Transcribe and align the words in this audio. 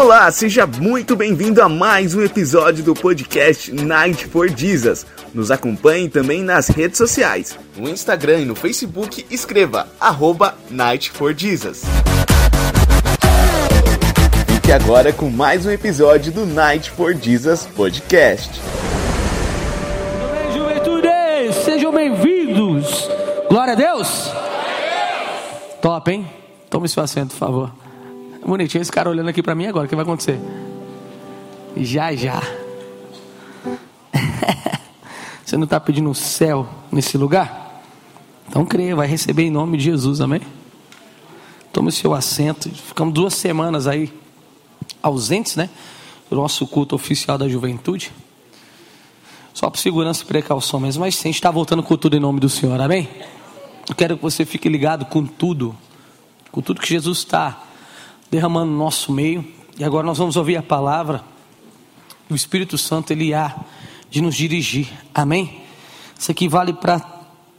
Olá, 0.00 0.30
seja 0.30 0.66
muito 0.66 1.14
bem-vindo 1.14 1.60
a 1.60 1.68
mais 1.68 2.14
um 2.14 2.22
episódio 2.22 2.82
do 2.82 2.94
podcast 2.94 3.70
Night 3.70 4.24
for 4.28 4.48
Jesus. 4.48 5.04
Nos 5.34 5.50
acompanhe 5.50 6.08
também 6.08 6.42
nas 6.42 6.68
redes 6.68 6.96
sociais. 6.96 7.58
No 7.76 7.86
Instagram 7.86 8.38
e 8.38 8.44
no 8.46 8.54
Facebook, 8.54 9.26
escreva 9.30 9.86
arroba 10.00 10.54
Night 10.70 11.10
for 11.10 11.34
Jesus. 11.36 11.82
Fique 14.46 14.72
agora 14.72 15.12
com 15.12 15.28
mais 15.28 15.66
um 15.66 15.70
episódio 15.70 16.32
do 16.32 16.46
Night 16.46 16.90
for 16.90 17.12
Jesus 17.12 17.66
Podcast. 17.66 18.58
Tudo 20.18 20.32
bem, 20.32 20.52
juventude? 20.54 21.52
Sejam 21.62 21.92
bem-vindos. 21.92 23.06
Glória 23.50 23.74
a 23.74 23.76
Deus. 23.76 24.30
Top, 25.82 26.10
hein? 26.10 26.26
Tome 26.70 26.88
seu 26.88 27.02
assento, 27.02 27.32
por 27.32 27.38
favor. 27.38 27.89
Bonitinho 28.46 28.82
esse 28.82 28.90
cara 28.90 29.10
olhando 29.10 29.28
aqui 29.28 29.42
pra 29.42 29.54
mim 29.54 29.66
agora. 29.66 29.86
O 29.86 29.88
que 29.88 29.94
vai 29.94 30.02
acontecer? 30.02 30.40
Já, 31.76 32.14
já. 32.14 32.42
Você 35.44 35.56
não 35.56 35.64
está 35.64 35.78
pedindo 35.78 36.10
o 36.10 36.14
céu 36.14 36.68
nesse 36.90 37.16
lugar? 37.18 37.82
Então 38.48 38.64
creia, 38.64 38.96
vai 38.96 39.06
receber 39.06 39.44
em 39.44 39.50
nome 39.50 39.78
de 39.78 39.84
Jesus, 39.84 40.20
amém? 40.20 40.40
Tome 41.72 41.92
seu 41.92 42.14
assento. 42.14 42.68
Ficamos 42.68 43.14
duas 43.14 43.34
semanas 43.34 43.86
aí 43.86 44.12
ausentes, 45.02 45.56
né? 45.56 45.70
Do 46.28 46.36
nosso 46.36 46.66
culto 46.66 46.94
oficial 46.94 47.38
da 47.38 47.48
juventude. 47.48 48.12
Só 49.52 49.68
por 49.68 49.78
segurança 49.78 50.22
e 50.22 50.26
precaução 50.26 50.80
mesmo, 50.80 51.00
mas 51.00 51.18
a 51.18 51.22
gente 51.22 51.34
está 51.34 51.50
voltando 51.50 51.82
com 51.82 51.96
tudo 51.96 52.16
em 52.16 52.20
nome 52.20 52.40
do 52.40 52.48
Senhor, 52.48 52.80
amém? 52.80 53.08
Eu 53.88 53.94
quero 53.94 54.16
que 54.16 54.22
você 54.22 54.44
fique 54.44 54.68
ligado 54.68 55.04
com 55.06 55.26
tudo, 55.26 55.76
com 56.50 56.60
tudo 56.60 56.80
que 56.80 56.88
Jesus 56.88 57.18
está 57.18 57.69
derramando 58.30 58.70
no 58.70 58.78
nosso 58.78 59.12
meio. 59.12 59.44
E 59.78 59.84
agora 59.84 60.06
nós 60.06 60.18
vamos 60.18 60.36
ouvir 60.36 60.56
a 60.56 60.62
palavra. 60.62 61.24
O 62.28 62.34
Espírito 62.34 62.78
Santo, 62.78 63.12
ele 63.12 63.34
há 63.34 63.58
de 64.08 64.20
nos 64.20 64.34
dirigir, 64.34 64.92
amém? 65.14 65.62
Isso 66.18 66.30
aqui 66.30 66.48
vale 66.48 66.72
para 66.72 67.00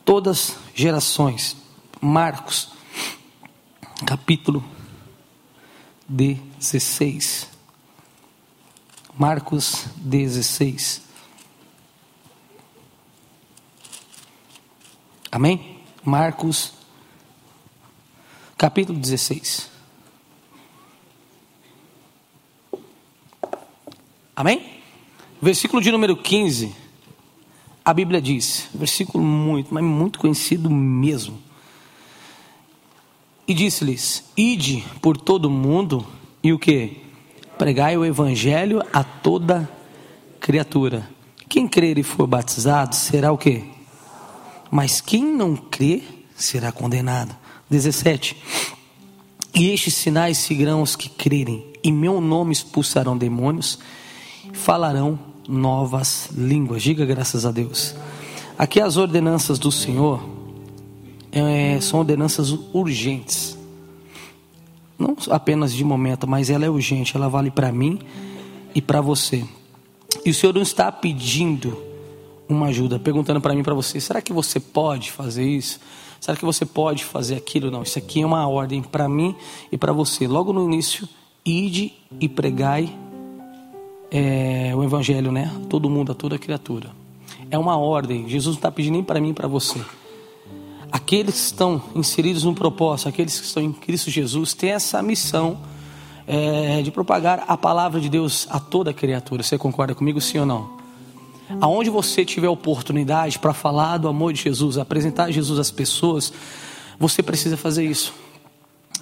todas 0.06 0.56
gerações. 0.74 1.58
Marcos, 2.00 2.70
capítulo 4.06 4.64
16. 6.08 7.50
Marcos 9.18 9.86
16. 9.98 11.02
Amém? 15.32 15.80
Marcos, 16.04 16.74
capítulo 18.58 19.00
16. 19.00 19.70
Amém? 24.42 24.60
Versículo 25.40 25.80
de 25.84 25.92
número 25.92 26.18
15. 26.18 26.76
A 27.86 27.94
Bíblia 27.94 28.20
diz, 28.20 28.68
versículo 28.74 29.24
muito, 29.24 29.72
mas 29.72 29.84
muito 29.84 30.18
conhecido 30.18 30.68
mesmo. 30.68 31.38
E 33.48 33.54
disse-lhes: 33.54 34.24
Ide 34.36 34.84
por 35.00 35.16
todo 35.16 35.46
o 35.46 35.52
mundo 35.52 36.08
e 36.42 36.52
o 36.52 36.58
que? 36.58 37.04
Pregai 37.56 37.96
o 37.96 38.04
evangelho 38.04 38.82
a 38.92 39.04
toda 39.04 39.70
criatura. 40.40 41.08
Quem 41.48 41.68
crer 41.68 42.00
e 42.00 42.04
for 42.04 42.26
batizado 42.26 42.96
será 42.96 43.32
o 43.32 43.38
que? 43.38 43.64
Mas 44.72 45.00
quem 45.00 45.24
não 45.24 45.56
crê 45.56 46.02
será 46.36 46.72
condenado. 46.72 47.36
17. 47.70 48.36
E 49.54 49.70
estes 49.70 49.94
sinais 49.94 50.40
seguirão 50.40 50.82
os 50.82 50.96
que 50.96 51.10
crerem. 51.10 51.64
Em 51.84 51.94
meu 51.94 52.20
nome 52.20 52.54
expulsarão 52.54 53.16
demônios, 53.16 53.78
falarão 54.54 55.20
novas 55.48 56.30
línguas. 56.36 56.82
Diga 56.82 57.06
graças 57.06 57.46
a 57.46 57.52
Deus. 57.52 57.96
Aqui 58.58 58.80
as 58.80 58.98
ordenanças 58.98 59.58
do 59.58 59.72
Senhor 59.72 60.24
é, 61.32 61.80
são 61.82 62.00
ordenanças 62.00 62.52
urgentes. 62.74 63.58
Não 64.98 65.16
apenas 65.30 65.74
de 65.74 65.84
momento, 65.84 66.28
mas 66.28 66.50
ela 66.50 66.66
é 66.66 66.70
urgente. 66.70 67.16
Ela 67.16 67.28
vale 67.28 67.50
para 67.50 67.72
mim 67.72 68.00
e 68.76 68.82
para 68.82 69.02
você. 69.02 69.44
E 70.24 70.30
o 70.30 70.34
Senhor 70.34 70.54
não 70.54 70.62
está 70.62 70.92
pedindo 70.92 71.78
uma 72.48 72.68
ajuda, 72.68 73.00
perguntando 73.00 73.42
para 73.42 73.56
mim, 73.56 73.64
para 73.64 73.74
você: 73.74 74.00
será 74.00 74.22
que 74.22 74.34
você 74.34 74.60
pode 74.60 75.12
fazer 75.12 75.46
isso? 75.46 75.80
Será 76.20 76.38
que 76.38 76.46
você 76.46 76.66
pode 76.66 77.04
fazer 77.04 77.36
aquilo? 77.36 77.72
Não, 77.72 77.82
isso 77.82 77.98
aqui 77.98 78.22
é 78.22 78.26
uma 78.26 78.48
ordem 78.48 78.84
para 78.84 79.10
mim 79.10 79.36
e 79.72 79.78
para 79.78 79.92
você. 79.92 80.28
Logo 80.28 80.54
no 80.54 80.64
início, 80.64 81.10
ide 81.44 81.94
e 82.20 82.30
pregai 82.30 82.96
é, 84.12 84.74
o 84.76 84.84
evangelho, 84.84 85.32
né? 85.32 85.50
Todo 85.70 85.90
mundo, 85.90 86.12
a 86.12 86.16
toda 86.16 86.38
criatura. 86.38 86.90
É 87.50 87.58
uma 87.58 87.78
ordem. 87.78 88.28
Jesus 88.28 88.56
não 88.56 88.60
está 88.60 88.72
pedindo 88.72 88.94
nem 88.94 89.04
para 89.04 89.22
mim 89.22 89.34
para 89.34 89.48
você. 89.48 89.80
Aqueles 90.92 91.36
que 91.36 91.42
estão 91.42 91.82
inseridos 91.96 92.44
no 92.44 92.54
propósito, 92.54 93.08
aqueles 93.08 93.40
que 93.40 93.46
estão 93.46 93.64
em 93.64 93.72
Cristo 93.72 94.12
Jesus, 94.12 94.54
têm 94.54 94.72
essa 94.72 95.02
missão 95.02 95.58
é, 96.28 96.82
de 96.82 96.92
propagar 96.92 97.46
a 97.48 97.56
palavra 97.56 98.02
de 98.02 98.10
Deus 98.10 98.46
a 98.50 98.60
toda 98.60 98.94
criatura. 98.94 99.42
Você 99.42 99.58
concorda 99.58 99.96
comigo, 99.96 100.20
sim 100.20 100.40
ou 100.40 100.46
não? 100.46 100.82
Aonde 101.60 101.90
você 101.90 102.24
tiver 102.26 102.50
oportunidade 102.50 103.40
para 103.40 103.54
falar 103.54 103.98
do 103.98 104.08
amor 104.08 104.34
de 104.34 104.42
Jesus, 104.42 104.78
apresentar 104.78 105.32
Jesus 105.32 105.60
às 105.60 105.72
pessoas, 105.72 106.32
você 107.00 107.24
precisa 107.24 107.56
fazer 107.56 107.86
isso. 107.86 108.14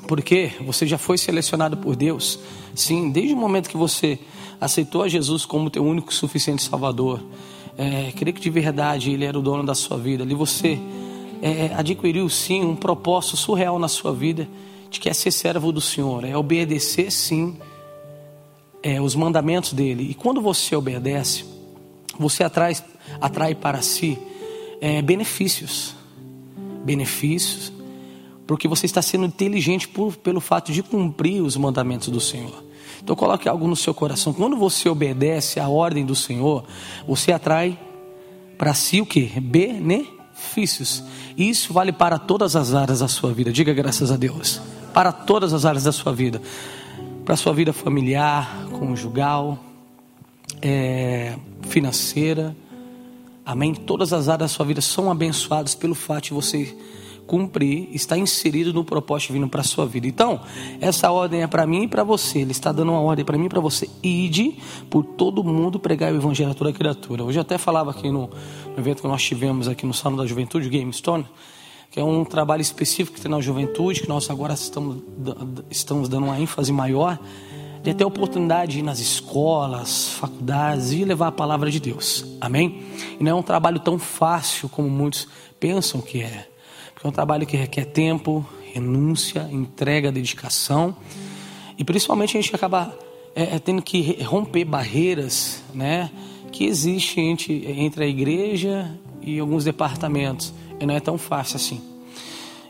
Porque 0.08 0.52
você 0.62 0.88
já 0.88 0.98
foi 0.98 1.18
selecionado 1.18 1.78
por 1.78 1.96
Deus. 1.96 2.40
Sim, 2.74 3.12
desde 3.12 3.34
o 3.34 3.38
momento 3.38 3.70
que 3.70 3.78
você 3.78 4.20
aceitou 4.60 5.04
a 5.04 5.08
Jesus 5.08 5.46
como 5.46 5.70
teu 5.70 5.84
único 5.84 6.12
e 6.12 6.16
suficiente 6.16 6.64
Salvador, 6.64 7.22
é, 7.78 8.12
que 8.12 8.32
de 8.32 8.50
verdade 8.50 9.12
Ele 9.12 9.26
era 9.26 9.38
o 9.38 9.42
dono 9.42 9.64
da 9.64 9.74
sua 9.74 9.98
vida. 9.98 10.24
Ali 10.24 10.36
você 10.36 10.80
é, 11.42 11.74
adquiriu 11.76 12.28
sim 12.30 12.64
um 12.64 12.76
propósito 12.76 13.38
surreal 13.38 13.80
na 13.80 13.88
sua 13.88 14.14
vida 14.14 14.48
de 14.90 15.00
que 15.00 15.10
é 15.10 15.14
ser 15.14 15.32
servo 15.32 15.72
do 15.72 15.80
Senhor, 15.80 16.26
é 16.26 16.36
obedecer 16.36 17.12
sim 17.12 17.58
é, 18.82 19.02
os 19.02 19.16
mandamentos 19.16 19.74
dele. 19.74 20.08
E 20.10 20.14
quando 20.14 20.42
você 20.42 20.76
obedece, 20.76 21.46
você 22.18 22.44
atrai, 22.44 22.76
atrai 23.22 23.56
para 23.56 23.82
si 23.82 24.18
é, 24.82 25.02
benefícios. 25.02 25.96
Benefícios, 26.84 27.72
porque 28.48 28.68
você 28.68 28.86
está 28.86 29.02
sendo 29.02 29.26
inteligente 29.26 29.88
por, 29.88 30.16
pelo 30.16 30.40
fato 30.40 30.72
de 30.72 30.82
cumprir 30.82 31.42
os 31.42 31.56
mandamentos 31.56 32.08
do 32.08 32.20
Senhor. 32.20 32.64
Então 33.04 33.16
coloque 33.16 33.48
algo 33.48 33.68
no 33.68 33.76
seu 33.76 33.94
coração. 33.94 34.34
Quando 34.34 34.56
você 34.58 34.90
obedece 34.90 35.60
à 35.60 35.68
ordem 35.68 36.06
do 36.06 36.16
Senhor, 36.16 36.64
você 37.08 37.32
atrai 37.32 37.78
para 38.58 38.74
si 38.74 39.02
o 39.02 39.06
que? 39.06 39.40
Benefícios. 39.40 41.04
Isso 41.38 41.72
vale 41.74 41.92
para 41.92 42.20
todas 42.20 42.56
as 42.56 42.74
áreas 42.74 43.00
da 43.00 43.08
sua 43.08 43.32
vida. 43.32 43.52
Diga 43.52 43.74
graças 43.74 44.12
a 44.12 44.18
Deus. 44.18 44.62
Para 44.94 45.12
todas 45.12 45.54
as 45.54 45.66
áreas 45.66 45.84
da 45.84 45.92
sua 45.92 46.14
vida. 46.14 46.42
Para 47.24 47.36
a 47.36 47.38
sua 47.38 47.54
vida 47.54 47.72
familiar, 47.72 48.66
conjugal, 48.72 49.58
é, 50.62 51.36
financeira. 51.62 52.56
Amém? 53.46 53.74
Todas 53.74 54.12
as 54.14 54.28
áreas 54.28 54.52
da 54.52 54.56
sua 54.56 54.66
vida 54.66 54.82
são 54.82 55.10
abençoadas 55.10 55.74
pelo 55.74 55.96
fato 55.96 56.26
de 56.26 56.34
você 56.34 56.78
cumprir, 57.30 57.90
estar 57.94 58.18
inserido 58.18 58.74
no 58.74 58.84
propósito 58.84 59.34
vindo 59.34 59.48
para 59.48 59.62
a 59.62 59.64
sua 59.64 59.86
vida. 59.86 60.08
Então, 60.08 60.42
essa 60.82 61.12
ordem 61.12 61.44
é 61.44 61.48
para 61.48 61.68
mim 61.68 61.84
e 61.84 61.88
para 61.88 62.04
você. 62.04 62.40
Ele 62.40 62.52
está 62.52 62.72
dando 62.72 62.92
uma 62.92 63.00
ordem 63.00 63.24
para 63.24 63.38
mim 63.38 63.46
e 63.46 63.50
para 63.50 63.60
você. 63.60 63.88
Ide 64.02 64.58
por 64.90 65.06
todo 65.06 65.44
mundo 65.44 65.80
pregar 65.80 66.12
o 66.12 66.16
evangelho 66.16 66.50
a 66.50 66.56
toda 66.56 66.74
criatura. 66.74 67.24
Hoje 67.24 67.38
eu 67.38 67.44
até 67.44 67.60
falava 67.60 67.92
aqui 67.92 68.10
no, 68.10 68.32
no 68.32 68.80
evento 68.80 69.04
que 69.04 69.08
nós 69.08 69.22
tivemos 69.22 69.68
aqui 69.68 69.86
no 69.86 69.94
Salão 69.94 70.18
da 70.18 70.26
Juventude, 70.26 70.66
o 70.66 70.72
Game 70.72 70.92
Stone, 70.92 71.24
que 71.92 72.00
é 72.00 72.04
um 72.04 72.26
trabalho 72.26 72.64
específico 72.64 73.16
que 73.16 73.22
tem 73.22 73.30
na 73.30 73.40
juventude, 73.40 74.02
que 74.02 74.10
nós 74.10 74.28
agora 74.32 74.56
estamos, 74.56 74.98
estamos 75.70 76.10
dando 76.10 76.24
uma 76.24 76.40
ênfase 76.40 76.74
maior 76.74 77.20
de 77.84 77.94
ter 77.94 78.06
a 78.06 78.08
oportunidade 78.08 78.72
de 78.72 78.80
ir 78.80 78.82
nas 78.82 79.00
escolas, 79.00 80.10
faculdades 80.10 80.92
e 80.94 81.06
levar 81.06 81.28
a 81.28 81.32
palavra 81.32 81.70
de 81.70 81.80
Deus. 81.80 82.26
Amém? 82.42 82.84
E 83.20 83.24
não 83.24 83.32
é 83.32 83.36
um 83.36 83.44
trabalho 83.44 83.80
tão 83.80 84.00
fácil 84.00 84.68
como 84.68 84.90
muitos 84.90 85.28
pensam 85.60 86.02
que 86.02 86.24
é. 86.24 86.50
Porque 87.00 87.08
é 87.08 87.10
um 87.12 87.14
trabalho 87.14 87.48
que 87.48 87.56
requer 87.56 87.86
tempo, 87.86 88.46
renúncia, 88.74 89.48
entrega, 89.50 90.12
dedicação. 90.12 90.94
E 91.78 91.84
principalmente 91.86 92.38
a 92.38 92.42
gente 92.42 92.54
acaba 92.54 92.94
é, 93.34 93.56
é 93.56 93.60
tendo 93.60 93.82
que 93.82 94.22
romper 94.22 94.66
barreiras 94.66 95.64
né, 95.74 96.12
que 96.52 96.66
existem 96.66 97.32
entre, 97.32 97.72
entre 97.72 98.04
a 98.04 98.08
igreja 98.08 99.00
e 99.22 99.40
alguns 99.40 99.64
departamentos. 99.64 100.54
E 100.78 100.86
não 100.86 100.94
é 100.94 101.00
tão 101.00 101.18
fácil 101.18 101.56
assim. 101.56 101.82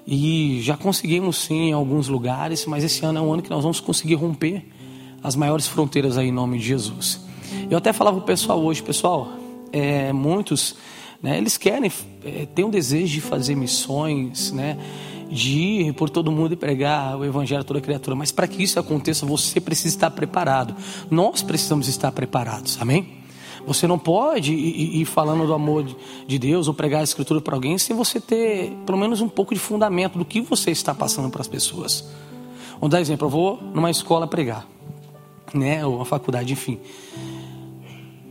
E 0.06 0.62
já 0.62 0.78
conseguimos 0.78 1.38
sim 1.38 1.70
em 1.70 1.74
alguns 1.74 2.08
lugares, 2.08 2.68
mas 2.68 2.84
esse 2.84 3.04
ano 3.04 3.18
é 3.18 3.22
um 3.24 3.34
ano 3.34 3.42
que 3.42 3.50
nós 3.50 3.64
vamos 3.64 3.80
conseguir 3.80 4.14
romper 4.14 4.64
as 5.24 5.36
maiores 5.36 5.66
fronteiras 5.66 6.20
aí 6.20 6.28
em 6.28 6.32
nome 6.32 6.60
de 6.60 6.66
Jesus. 6.66 7.20
Eu 7.68 7.80
até 7.80 7.92
falava 7.92 8.20
o 8.20 8.22
pessoal 8.22 8.64
hoje, 8.64 8.84
pessoal, 8.84 9.28
é, 9.72 10.14
muitos, 10.14 10.76
né, 11.22 11.38
eles 11.38 11.58
querem, 11.58 11.92
é, 12.24 12.46
têm 12.54 12.66
um 12.66 12.70
desejo 12.70 13.14
de 13.14 13.22
fazer 13.22 13.56
missões, 13.56 14.52
né, 14.52 14.78
de 15.30 15.60
ir 15.60 15.94
por 15.94 16.10
todo 16.10 16.32
mundo 16.32 16.54
e 16.54 16.56
pregar 16.56 17.18
o 17.18 17.24
evangelho 17.24 17.62
a 17.62 17.64
toda 17.64 17.80
criatura. 17.80 18.16
Mas 18.16 18.32
para 18.32 18.48
que 18.48 18.64
isso 18.64 18.80
aconteça, 18.80 19.26
você 19.26 19.60
precisa 19.60 19.96
estar 19.96 20.10
preparado. 20.12 20.76
Nós 21.10 21.44
precisamos 21.44 21.88
estar 21.88 22.12
preparados. 22.12 22.78
Amém? 22.82 23.20
Você 23.68 23.86
não 23.86 24.00
pode 24.00 24.54
ir, 24.54 25.06
falando 25.06 25.46
do 25.46 25.54
amor 25.54 25.86
de 26.26 26.40
Deus 26.40 26.68
ou 26.68 26.74
pregar 26.74 27.02
a 27.02 27.04
escritura 27.04 27.40
para 27.40 27.56
alguém 27.56 27.78
sem 27.78 27.96
você 27.96 28.20
ter 28.20 28.72
pelo 28.86 28.98
menos 28.98 29.22
um 29.22 29.30
pouco 29.30 29.54
de 29.54 29.60
fundamento 29.60 30.18
do 30.18 30.26
que 30.26 30.42
você 30.42 30.72
está 30.72 30.96
passando 30.96 31.30
para 31.30 31.42
as 31.42 31.48
pessoas. 31.48 32.10
Vamos 32.74 32.90
dar 32.90 33.02
exemplo, 33.02 33.28
eu 33.28 33.30
vou 33.30 33.62
numa 33.74 33.92
escola 33.92 34.26
pregar, 34.26 34.66
né, 35.54 35.86
ou 35.86 35.98
uma 35.98 36.06
faculdade, 36.06 36.54
enfim. 36.54 36.80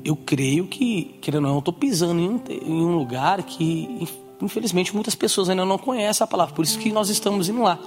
Eu 0.08 0.16
creio 0.16 0.66
que, 0.66 1.18
querendo 1.20 1.44
ou 1.44 1.50
não, 1.50 1.58
estou 1.58 1.74
pisando 1.74 2.18
em 2.18 2.30
um, 2.30 2.40
em 2.48 2.82
um 2.82 2.96
lugar 2.96 3.42
que 3.42 4.08
infelizmente 4.40 4.94
muitas 4.94 5.14
pessoas 5.14 5.50
ainda 5.50 5.66
não 5.66 5.76
conhecem 5.76 6.24
a 6.24 6.26
palavra, 6.26 6.54
por 6.54 6.64
isso 6.64 6.78
que 6.78 6.90
nós 6.90 7.10
estamos 7.10 7.50
indo 7.50 7.60
lá 7.60 7.78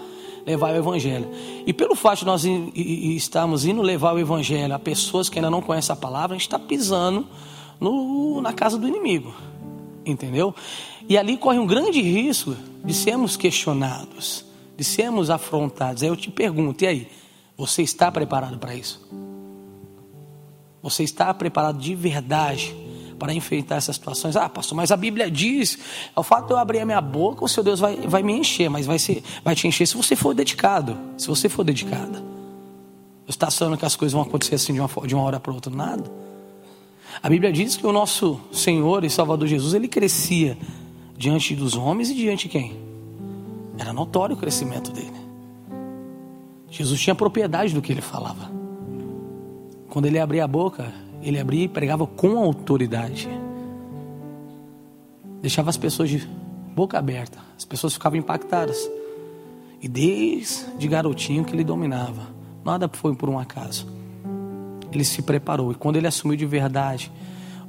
levar 0.46 0.72
o 0.72 0.78
evangelho. 0.78 1.28
E 1.66 1.74
pelo 1.74 1.96
fato 1.96 2.20
de 2.20 2.26
nós 2.26 2.44
estarmos 2.46 3.66
indo 3.66 3.82
levar 3.82 4.14
o 4.14 4.20
evangelho 4.20 4.72
a 4.72 4.78
pessoas 4.78 5.30
que 5.30 5.40
ainda 5.40 5.50
não 5.50 5.64
conhecem 5.64 5.94
a 5.94 5.96
palavra, 5.96 6.36
a 6.36 6.38
gente 6.38 6.46
está 6.46 6.60
pisando 6.60 7.26
no, 7.80 8.40
na 8.40 8.54
casa 8.54 8.78
do 8.78 8.88
inimigo. 8.88 9.34
Entendeu? 10.06 10.54
E 11.10 11.18
ali 11.18 11.38
corre 11.38 11.58
um 11.58 11.66
grande 11.66 12.04
risco 12.04 12.56
de 12.86 12.94
sermos 12.94 13.36
questionados, 13.36 14.46
de 14.78 14.84
sermos 14.84 15.32
afrontados. 15.32 16.04
Aí 16.04 16.10
eu 16.10 16.16
te 16.16 16.30
pergunto, 16.30 16.84
e 16.84 16.88
aí? 16.88 17.08
Você 17.58 17.82
está 17.82 18.12
preparado 18.12 18.60
para 18.60 18.76
isso? 18.76 19.31
Você 20.82 21.04
está 21.04 21.34
preparado 21.34 21.78
de 21.78 21.94
verdade 21.94 22.76
para 23.22 23.34
enfrentar 23.34 23.76
essas 23.76 23.96
situações. 23.96 24.36
Ah, 24.36 24.50
pastor, 24.50 24.76
mas 24.76 24.92
a 24.92 24.98
Bíblia 24.98 25.30
diz, 25.30 25.78
o 26.16 26.24
fato 26.24 26.48
de 26.48 26.54
eu 26.54 26.58
abrir 26.58 26.80
a 26.80 26.86
minha 26.86 27.00
boca, 27.00 27.46
o 27.46 27.48
seu 27.48 27.64
Deus 27.64 27.80
vai, 27.80 27.96
vai 27.98 28.24
me 28.24 28.34
encher, 28.34 28.68
mas 28.68 28.88
vai, 28.88 28.98
ser, 28.98 29.24
vai 29.44 29.54
te 29.54 29.68
encher 29.68 29.88
se 29.88 29.96
você 29.96 30.16
for 30.16 30.34
dedicado. 30.34 30.98
Se 31.18 31.28
você 31.28 31.48
for 31.48 31.64
dedicada. 31.64 32.24
Você 33.28 33.36
está 33.36 33.48
achando 33.48 33.78
que 33.78 33.86
as 33.86 33.96
coisas 33.96 34.14
vão 34.14 34.24
acontecer 34.24 34.56
assim 34.56 34.74
de 34.74 34.80
uma, 34.80 34.90
de 35.06 35.14
uma 35.14 35.24
hora 35.24 35.40
para 35.40 35.54
outra? 35.54 35.72
Nada. 35.72 36.04
A 37.22 37.30
Bíblia 37.30 37.54
diz 37.54 37.78
que 37.78 37.86
o 37.86 37.92
nosso 37.92 38.42
Senhor 38.52 39.04
e 39.04 39.10
Salvador 39.10 39.48
Jesus, 39.48 39.76
ele 39.76 39.88
crescia 39.88 40.58
diante 41.16 41.56
dos 41.56 41.76
homens 41.76 42.10
e 42.10 42.16
diante 42.16 42.48
de 42.48 42.50
quem? 42.50 42.76
Era 43.78 43.94
notório 43.94 44.36
o 44.36 44.40
crescimento 44.40 44.92
dele. 44.92 45.22
Jesus 46.72 47.00
tinha 47.00 47.14
propriedade 47.14 47.74
do 47.74 47.82
que 47.82 47.92
ele 47.92 48.02
falava. 48.02 48.61
Quando 49.92 50.06
ele 50.06 50.20
abria 50.20 50.46
a 50.46 50.48
boca, 50.48 50.94
ele 51.22 51.38
abria 51.38 51.66
e 51.66 51.68
pregava 51.68 52.08
com 52.08 52.40
autoridade. 52.40 53.28
Deixava 55.42 55.70
as 55.70 55.76
pessoas 55.76 56.10
de 56.10 56.26
boca 56.74 56.98
aberta. 56.98 57.40
As 57.58 57.66
pessoas 57.66 57.94
ficavam 57.94 58.18
impactadas. 58.18 58.90
E 59.82 59.90
desde 59.90 60.88
garotinho 60.88 61.44
que 61.44 61.54
ele 61.54 61.66
dominava. 61.66 62.30
Nada 62.64 62.90
foi 62.94 63.14
por 63.14 63.28
um 63.28 63.38
acaso. 63.38 63.86
Ele 64.94 65.04
se 65.04 65.22
preparou. 65.22 65.74
E 65.74 65.76
quando 65.76 65.98
ele 65.98 66.08
assumiu 66.08 66.38
de 66.38 66.46
verdade 66.46 67.12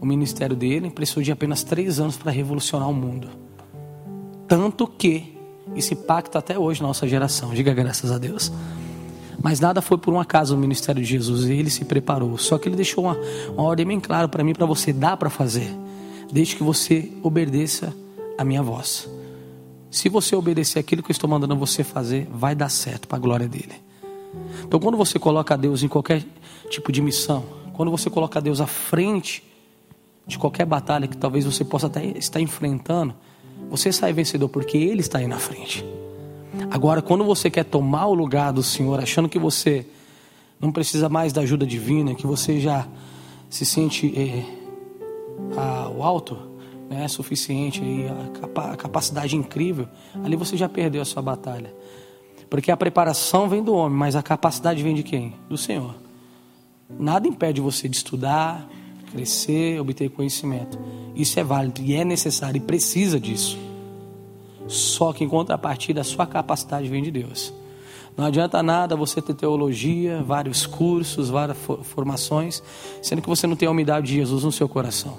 o 0.00 0.06
ministério 0.06 0.54
dele, 0.54 0.90
precisou 0.90 1.24
de 1.24 1.32
apenas 1.32 1.64
três 1.64 1.98
anos 1.98 2.16
para 2.16 2.30
revolucionar 2.30 2.88
o 2.88 2.94
mundo. 2.94 3.30
Tanto 4.46 4.86
que 4.86 5.36
isso 5.74 5.92
impacta 5.92 6.38
até 6.38 6.56
hoje 6.56 6.82
nossa 6.82 7.08
geração. 7.08 7.52
Diga 7.52 7.74
graças 7.74 8.12
a 8.12 8.18
Deus. 8.18 8.52
Mas 9.42 9.58
nada 9.58 9.82
foi 9.82 9.98
por 9.98 10.14
um 10.14 10.20
acaso 10.20 10.54
o 10.54 10.58
ministério 10.58 11.02
de 11.02 11.08
Jesus, 11.08 11.44
ele 11.46 11.68
se 11.68 11.84
preparou. 11.84 12.38
Só 12.38 12.58
que 12.58 12.68
ele 12.68 12.76
deixou 12.76 13.04
uma, 13.04 13.18
uma 13.48 13.64
ordem 13.64 13.84
bem 13.84 13.98
clara 13.98 14.28
para 14.28 14.44
mim, 14.44 14.52
para 14.52 14.66
você, 14.66 14.92
dá 14.92 15.16
para 15.16 15.28
fazer, 15.28 15.68
desde 16.32 16.56
que 16.56 16.62
você 16.62 17.10
obedeça 17.22 17.92
a 18.38 18.44
minha 18.44 18.62
voz. 18.62 19.08
Se 19.90 20.08
você 20.08 20.36
obedecer 20.36 20.78
aquilo 20.78 21.02
que 21.02 21.10
eu 21.10 21.12
estou 21.12 21.28
mandando 21.28 21.56
você 21.56 21.82
fazer, 21.82 22.28
vai 22.32 22.54
dar 22.54 22.68
certo 22.68 23.08
para 23.08 23.18
a 23.18 23.20
glória 23.20 23.48
dele. 23.48 23.74
Então, 24.64 24.80
quando 24.80 24.96
você 24.96 25.18
coloca 25.18 25.56
Deus 25.56 25.82
em 25.82 25.88
qualquer 25.88 26.24
tipo 26.70 26.90
de 26.90 27.02
missão, 27.02 27.44
quando 27.74 27.90
você 27.90 28.08
coloca 28.08 28.40
Deus 28.40 28.60
à 28.60 28.66
frente 28.66 29.42
de 30.26 30.38
qualquer 30.38 30.64
batalha 30.64 31.06
que 31.06 31.16
talvez 31.16 31.44
você 31.44 31.64
possa 31.64 31.88
até 31.88 32.06
estar 32.16 32.40
enfrentando, 32.40 33.14
você 33.68 33.92
sai 33.92 34.12
vencedor 34.12 34.48
porque 34.48 34.78
Ele 34.78 35.00
está 35.00 35.18
aí 35.18 35.26
na 35.26 35.38
frente. 35.38 35.84
Agora, 36.70 37.00
quando 37.00 37.24
você 37.24 37.50
quer 37.50 37.64
tomar 37.64 38.06
o 38.06 38.14
lugar 38.14 38.52
do 38.52 38.62
Senhor, 38.62 39.00
achando 39.00 39.28
que 39.28 39.38
você 39.38 39.86
não 40.60 40.70
precisa 40.70 41.08
mais 41.08 41.32
da 41.32 41.40
ajuda 41.40 41.66
divina, 41.66 42.14
que 42.14 42.26
você 42.26 42.60
já 42.60 42.86
se 43.48 43.64
sente 43.64 44.12
é, 44.16 44.44
a, 45.56 45.88
o 45.88 46.02
alto, 46.02 46.38
né, 46.88 47.08
suficiente, 47.08 47.82
a, 48.54 48.72
a 48.72 48.76
capacidade 48.76 49.34
incrível, 49.34 49.88
ali 50.22 50.36
você 50.36 50.56
já 50.56 50.68
perdeu 50.68 51.02
a 51.02 51.04
sua 51.04 51.22
batalha. 51.22 51.74
Porque 52.50 52.70
a 52.70 52.76
preparação 52.76 53.48
vem 53.48 53.62
do 53.62 53.74
homem, 53.74 53.98
mas 53.98 54.14
a 54.14 54.22
capacidade 54.22 54.82
vem 54.82 54.94
de 54.94 55.02
quem? 55.02 55.34
Do 55.48 55.56
Senhor. 55.56 55.94
Nada 56.98 57.26
impede 57.26 57.62
você 57.62 57.88
de 57.88 57.96
estudar, 57.96 58.68
crescer, 59.10 59.80
obter 59.80 60.10
conhecimento. 60.10 60.78
Isso 61.14 61.40
é 61.40 61.44
válido 61.44 61.80
e 61.80 61.94
é 61.94 62.04
necessário 62.04 62.58
e 62.58 62.60
precisa 62.60 63.18
disso. 63.18 63.58
Só 64.66 65.12
que 65.12 65.24
em 65.24 65.28
contrapartida, 65.28 66.00
a 66.00 66.04
sua 66.04 66.26
capacidade 66.26 66.88
vem 66.88 67.02
de 67.02 67.10
Deus. 67.10 67.52
Não 68.16 68.26
adianta 68.26 68.62
nada 68.62 68.94
você 68.94 69.22
ter 69.22 69.34
teologia, 69.34 70.22
vários 70.22 70.66
cursos, 70.66 71.30
várias 71.30 71.56
formações, 71.82 72.62
sendo 73.00 73.22
que 73.22 73.28
você 73.28 73.46
não 73.46 73.56
tem 73.56 73.66
a 73.66 73.70
umidade 73.70 74.08
de 74.08 74.14
Jesus 74.14 74.44
no 74.44 74.52
seu 74.52 74.68
coração. 74.68 75.18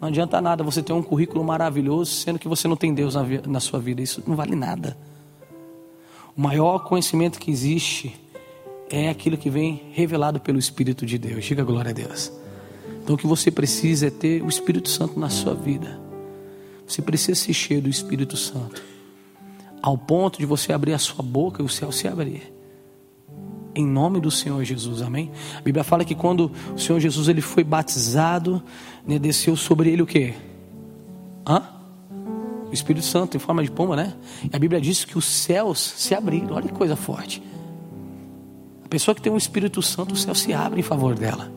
Não 0.00 0.08
adianta 0.08 0.40
nada 0.40 0.64
você 0.64 0.82
ter 0.82 0.92
um 0.92 1.02
currículo 1.02 1.44
maravilhoso, 1.44 2.10
sendo 2.12 2.38
que 2.38 2.48
você 2.48 2.66
não 2.68 2.76
tem 2.76 2.94
Deus 2.94 3.14
na, 3.46 3.60
sua 3.60 3.78
vida. 3.78 4.02
Isso 4.02 4.22
não 4.26 4.36
vale 4.36 4.54
nada. 4.54 4.96
O 6.36 6.40
maior 6.40 6.80
conhecimento 6.80 7.38
que 7.38 7.50
existe 7.50 8.14
é 8.90 9.08
aquilo 9.08 9.36
que 9.36 9.50
vem 9.50 9.82
revelado 9.92 10.38
pelo 10.38 10.58
Espírito 10.58 11.04
de 11.04 11.18
Deus. 11.18 11.44
Diga 11.44 11.64
glória 11.64 11.90
a 11.90 11.94
Deus. 11.94 12.32
Então 13.02 13.14
o 13.14 13.18
que 13.18 13.26
você 13.26 13.50
precisa 13.50 14.08
é 14.08 14.10
ter 14.10 14.42
o 14.42 14.48
Espírito 14.48 14.88
Santo 14.88 15.18
na 15.18 15.28
sua 15.28 15.54
vida. 15.54 16.05
Você 16.86 17.02
precisa 17.02 17.34
se 17.34 17.50
encher 17.50 17.80
do 17.80 17.88
Espírito 17.88 18.36
Santo. 18.36 18.82
Ao 19.82 19.96
ponto 19.98 20.38
de 20.38 20.46
você 20.46 20.72
abrir 20.72 20.92
a 20.92 20.98
sua 20.98 21.22
boca 21.22 21.62
e 21.62 21.64
o 21.64 21.68
céu 21.68 21.90
se 21.90 22.06
abrir. 22.06 22.52
Em 23.74 23.86
nome 23.86 24.20
do 24.20 24.30
Senhor 24.30 24.64
Jesus, 24.64 25.02
amém? 25.02 25.30
A 25.56 25.60
Bíblia 25.60 25.84
fala 25.84 26.04
que 26.04 26.14
quando 26.14 26.50
o 26.74 26.78
Senhor 26.78 26.98
Jesus 26.98 27.28
ele 27.28 27.42
foi 27.42 27.62
batizado, 27.62 28.62
né, 29.06 29.18
desceu 29.18 29.54
sobre 29.54 29.90
ele 29.90 30.02
o 30.02 30.06
que? 30.06 30.32
Hã? 31.46 31.62
O 32.70 32.72
Espírito 32.72 33.04
Santo 33.04 33.36
em 33.36 33.40
forma 33.40 33.62
de 33.62 33.70
pomba, 33.70 33.94
né? 33.94 34.14
E 34.50 34.56
a 34.56 34.58
Bíblia 34.58 34.80
diz 34.80 35.04
que 35.04 35.18
os 35.18 35.26
céus 35.26 35.78
se 35.78 36.14
abriram. 36.14 36.54
Olha 36.54 36.68
que 36.68 36.74
coisa 36.74 36.96
forte. 36.96 37.42
A 38.84 38.88
pessoa 38.88 39.14
que 39.14 39.20
tem 39.20 39.32
um 39.32 39.36
Espírito 39.36 39.82
Santo, 39.82 40.14
o 40.14 40.16
céu 40.16 40.34
se 40.34 40.54
abre 40.54 40.80
em 40.80 40.82
favor 40.82 41.14
dela. 41.14 41.52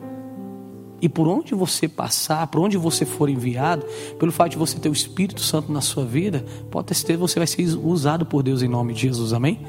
E 1.00 1.08
por 1.08 1.26
onde 1.26 1.54
você 1.54 1.88
passar, 1.88 2.46
por 2.48 2.60
onde 2.60 2.76
você 2.76 3.06
for 3.06 3.28
enviado, 3.30 3.86
pelo 4.18 4.30
fato 4.30 4.50
de 4.50 4.58
você 4.58 4.78
ter 4.78 4.88
o 4.88 4.92
Espírito 4.92 5.40
Santo 5.40 5.72
na 5.72 5.80
sua 5.80 6.04
vida, 6.04 6.44
pode 6.70 6.88
ter 6.88 6.94
certeza 6.94 7.18
que 7.18 7.22
você 7.22 7.38
vai 7.38 7.46
ser 7.46 7.78
usado 7.78 8.26
por 8.26 8.42
Deus 8.42 8.62
em 8.62 8.68
nome 8.68 8.92
de 8.92 9.02
Jesus, 9.02 9.32
amém? 9.32 9.60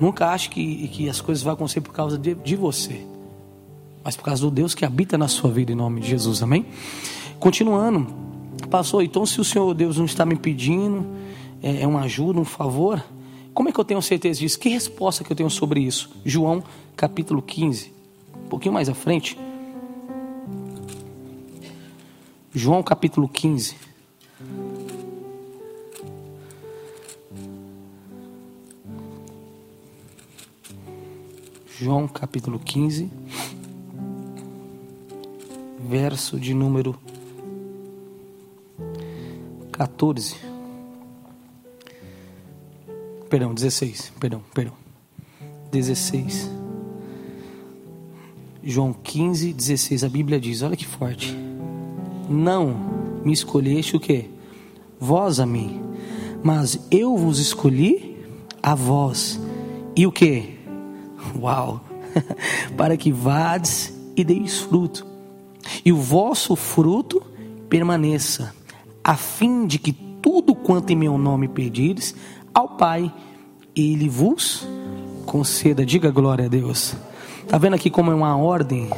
Nunca 0.00 0.28
ache 0.28 0.50
que, 0.50 0.88
que 0.88 1.08
as 1.08 1.20
coisas 1.20 1.42
vão 1.42 1.54
acontecer 1.54 1.80
por 1.80 1.94
causa 1.94 2.18
de, 2.18 2.34
de 2.34 2.56
você, 2.56 3.00
mas 4.02 4.16
por 4.16 4.24
causa 4.24 4.42
do 4.42 4.50
Deus 4.50 4.74
que 4.74 4.84
habita 4.84 5.16
na 5.16 5.28
sua 5.28 5.50
vida 5.50 5.72
em 5.72 5.74
nome 5.74 6.00
de 6.00 6.08
Jesus, 6.08 6.42
amém? 6.42 6.66
Continuando, 7.38 8.06
passou, 8.68 9.02
então 9.02 9.24
se 9.24 9.40
o 9.40 9.44
Senhor 9.44 9.72
Deus 9.72 9.96
não 9.96 10.04
está 10.04 10.26
me 10.26 10.36
pedindo 10.36 11.06
é, 11.62 11.82
é 11.82 11.86
uma 11.86 12.02
ajuda, 12.02 12.38
um 12.38 12.44
favor, 12.44 13.02
como 13.54 13.68
é 13.68 13.72
que 13.72 13.78
eu 13.78 13.84
tenho 13.84 14.02
certeza 14.02 14.40
disso? 14.40 14.58
Que 14.58 14.68
resposta 14.68 15.24
que 15.24 15.32
eu 15.32 15.36
tenho 15.36 15.48
sobre 15.48 15.80
isso? 15.80 16.10
João 16.24 16.62
capítulo 16.96 17.40
15, 17.40 17.92
um 18.44 18.48
pouquinho 18.48 18.74
mais 18.74 18.88
à 18.88 18.94
frente. 18.94 19.38
João 22.56 22.84
capítulo 22.84 23.28
15. 23.28 23.74
João 31.76 32.06
capítulo 32.06 32.60
15, 32.60 33.10
verso 35.80 36.38
de 36.38 36.54
número 36.54 36.96
14. 39.72 40.36
Perdão, 43.28 43.52
16. 43.52 44.12
Perdão, 44.20 44.40
perdão. 44.54 44.74
16. 45.72 46.48
João 48.62 48.92
15, 48.92 49.52
16. 49.52 50.04
A 50.04 50.08
Bíblia 50.08 50.38
diz: 50.38 50.62
olha 50.62 50.76
que 50.76 50.86
forte 50.86 51.34
não 52.28 53.20
me 53.24 53.32
escolheste 53.32 53.96
o 53.96 54.00
que? 54.00 54.30
Vós 54.98 55.40
a 55.40 55.46
mim, 55.46 55.80
mas 56.42 56.86
eu 56.90 57.16
vos 57.16 57.38
escolhi 57.38 58.16
a 58.62 58.74
vós. 58.74 59.40
E 59.96 60.06
o 60.06 60.12
que? 60.12 60.58
Uau! 61.38 61.80
Para 62.76 62.96
que 62.96 63.12
vades 63.12 63.92
e 64.16 64.22
deis 64.22 64.58
fruto, 64.58 65.06
e 65.84 65.92
o 65.92 65.96
vosso 65.96 66.54
fruto 66.54 67.22
permaneça, 67.68 68.54
a 69.02 69.16
fim 69.16 69.66
de 69.66 69.78
que 69.78 69.92
tudo 69.92 70.54
quanto 70.54 70.90
em 70.90 70.96
meu 70.96 71.18
nome 71.18 71.48
pedires, 71.48 72.14
ao 72.54 72.68
Pai, 72.68 73.12
ele 73.74 74.08
vos 74.08 74.66
conceda. 75.26 75.84
Diga 75.84 76.10
glória 76.10 76.46
a 76.46 76.48
Deus. 76.48 76.94
Está 77.42 77.58
vendo 77.58 77.74
aqui 77.74 77.90
como 77.90 78.10
é 78.10 78.14
uma 78.14 78.36
ordem? 78.36 78.88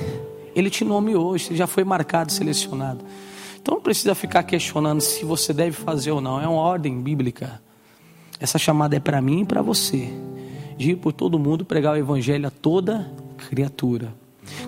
Ele 0.56 0.70
te 0.70 0.86
nomeou, 0.86 1.38
você 1.38 1.54
já 1.54 1.66
foi 1.66 1.84
marcado, 1.84 2.32
selecionado. 2.32 3.04
Então 3.60 3.75
não 3.75 3.82
precisa 3.82 4.14
ficar 4.14 4.42
questionando 4.42 5.02
se 5.02 5.22
você 5.22 5.52
deve 5.52 5.72
fazer 5.72 6.12
ou 6.12 6.20
não. 6.20 6.40
É 6.40 6.48
uma 6.48 6.62
ordem 6.62 6.98
bíblica. 6.98 7.60
Essa 8.40 8.58
chamada 8.58 8.96
é 8.96 9.00
para 9.00 9.20
mim 9.20 9.42
e 9.42 9.44
para 9.44 9.60
você. 9.60 10.08
De 10.78 10.92
ir 10.92 10.96
por 10.96 11.12
todo 11.12 11.38
mundo 11.38 11.62
pregar 11.62 11.92
o 11.92 11.98
evangelho 11.98 12.46
a 12.46 12.50
toda 12.50 13.12
criatura. 13.36 14.14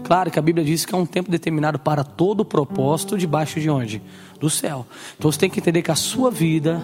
Claro 0.04 0.30
que 0.30 0.38
a 0.38 0.42
Bíblia 0.42 0.64
diz 0.64 0.84
que 0.84 0.94
é 0.94 0.98
um 0.98 1.06
tempo 1.06 1.30
determinado 1.30 1.78
para 1.78 2.04
todo 2.04 2.44
propósito 2.44 3.16
debaixo 3.16 3.60
de 3.60 3.68
onde? 3.68 4.02
Do 4.40 4.48
céu. 4.48 4.86
Então 5.16 5.30
você 5.30 5.38
tem 5.38 5.50
que 5.50 5.60
entender 5.60 5.82
que 5.82 5.90
a 5.90 5.96
sua 5.96 6.30
vida, 6.30 6.82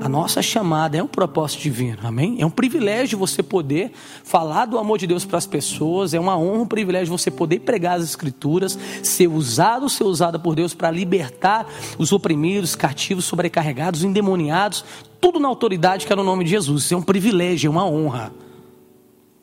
a 0.00 0.08
nossa 0.08 0.40
chamada 0.40 0.96
é 0.96 1.02
um 1.02 1.06
propósito 1.06 1.62
divino, 1.62 1.98
amém? 2.04 2.36
É 2.40 2.46
um 2.46 2.50
privilégio 2.50 3.18
você 3.18 3.42
poder 3.42 3.92
falar 4.22 4.66
do 4.66 4.78
amor 4.78 4.98
de 4.98 5.06
Deus 5.06 5.24
para 5.24 5.38
as 5.38 5.46
pessoas, 5.46 6.14
é 6.14 6.20
uma 6.20 6.38
honra, 6.38 6.62
um 6.62 6.66
privilégio 6.66 7.16
você 7.16 7.30
poder 7.30 7.60
pregar 7.60 7.98
as 7.98 8.04
escrituras, 8.04 8.78
ser 9.02 9.28
usado, 9.28 9.88
ser 9.88 10.04
usada 10.04 10.38
por 10.38 10.54
Deus 10.54 10.74
para 10.74 10.90
libertar 10.90 11.66
os 11.98 12.12
oprimidos, 12.12 12.74
cativos, 12.74 13.24
sobrecarregados, 13.24 14.04
endemoniados, 14.04 14.84
tudo 15.20 15.40
na 15.40 15.48
autoridade 15.48 16.06
que 16.06 16.12
é 16.12 16.16
no 16.16 16.24
nome 16.24 16.44
de 16.44 16.50
Jesus. 16.50 16.84
Isso 16.84 16.94
é 16.94 16.96
um 16.96 17.02
privilégio, 17.02 17.68
é 17.68 17.70
uma 17.70 17.86
honra. 17.86 18.32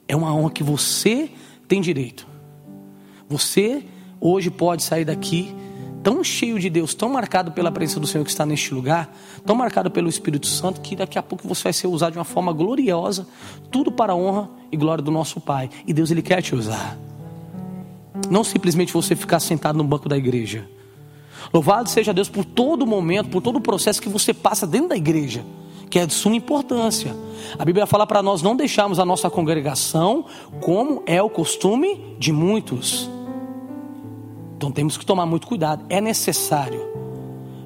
É 0.08 0.16
uma 0.16 0.34
honra 0.34 0.52
que 0.52 0.64
você 0.64 1.30
tem 1.68 1.82
direito. 1.82 2.31
Você 3.32 3.86
hoje 4.20 4.52
pode 4.52 4.84
sair 4.84 5.06
daqui 5.06 5.56
tão 6.04 6.22
cheio 6.22 6.60
de 6.60 6.70
Deus, 6.70 6.94
tão 6.94 7.08
marcado 7.08 7.54
pela 7.54 7.72
presença 7.72 7.98
do 7.98 8.06
Senhor 8.06 8.26
que 8.26 8.30
está 8.30 8.46
neste 8.46 8.74
lugar, 8.74 9.16
tão 9.46 9.56
marcado 9.56 9.90
pelo 9.90 10.10
Espírito 10.10 10.48
Santo, 10.48 10.82
que 10.82 10.98
daqui 10.98 11.18
a 11.18 11.24
pouco 11.24 11.48
você 11.48 11.64
vai 11.64 11.74
ser 11.74 11.88
usado 11.88 12.12
de 12.12 12.18
uma 12.18 12.26
forma 12.26 12.52
gloriosa, 12.52 13.26
tudo 13.72 13.90
para 13.90 14.12
a 14.12 14.16
honra 14.16 14.50
e 14.70 14.76
glória 14.76 15.02
do 15.02 15.12
nosso 15.12 15.40
Pai. 15.40 15.70
E 15.88 15.94
Deus, 15.94 16.12
Ele 16.12 16.22
quer 16.22 16.42
te 16.42 16.54
usar. 16.54 16.98
Não 18.30 18.44
simplesmente 18.44 18.92
você 18.92 19.16
ficar 19.16 19.40
sentado 19.40 19.78
no 19.78 19.84
banco 19.86 20.10
da 20.10 20.18
igreja. 20.18 20.68
Louvado 21.54 21.90
seja 21.90 22.14
Deus 22.14 22.28
por 22.28 22.44
todo 22.44 22.86
momento, 22.86 23.30
por 23.30 23.42
todo 23.42 23.56
o 23.58 23.62
processo 23.62 24.02
que 24.02 24.10
você 24.10 24.34
passa 24.34 24.68
dentro 24.68 24.90
da 24.90 24.98
igreja, 24.98 25.46
que 25.90 26.00
é 26.00 26.06
de 26.06 26.14
suma 26.14 26.36
importância. 26.36 27.16
A 27.58 27.64
Bíblia 27.64 27.86
fala 27.86 28.06
para 28.06 28.22
nós 28.22 28.42
não 28.42 28.58
deixarmos 28.58 29.00
a 29.00 29.06
nossa 29.06 29.30
congregação 29.30 30.26
como 30.60 31.02
é 31.06 31.22
o 31.22 31.30
costume 31.30 32.16
de 32.20 32.34
muitos. 32.34 33.10
Então 34.62 34.72
temos 34.72 34.96
que 34.96 35.04
tomar 35.04 35.26
muito 35.26 35.48
cuidado. 35.48 35.84
É 35.90 36.00
necessário 36.00 36.88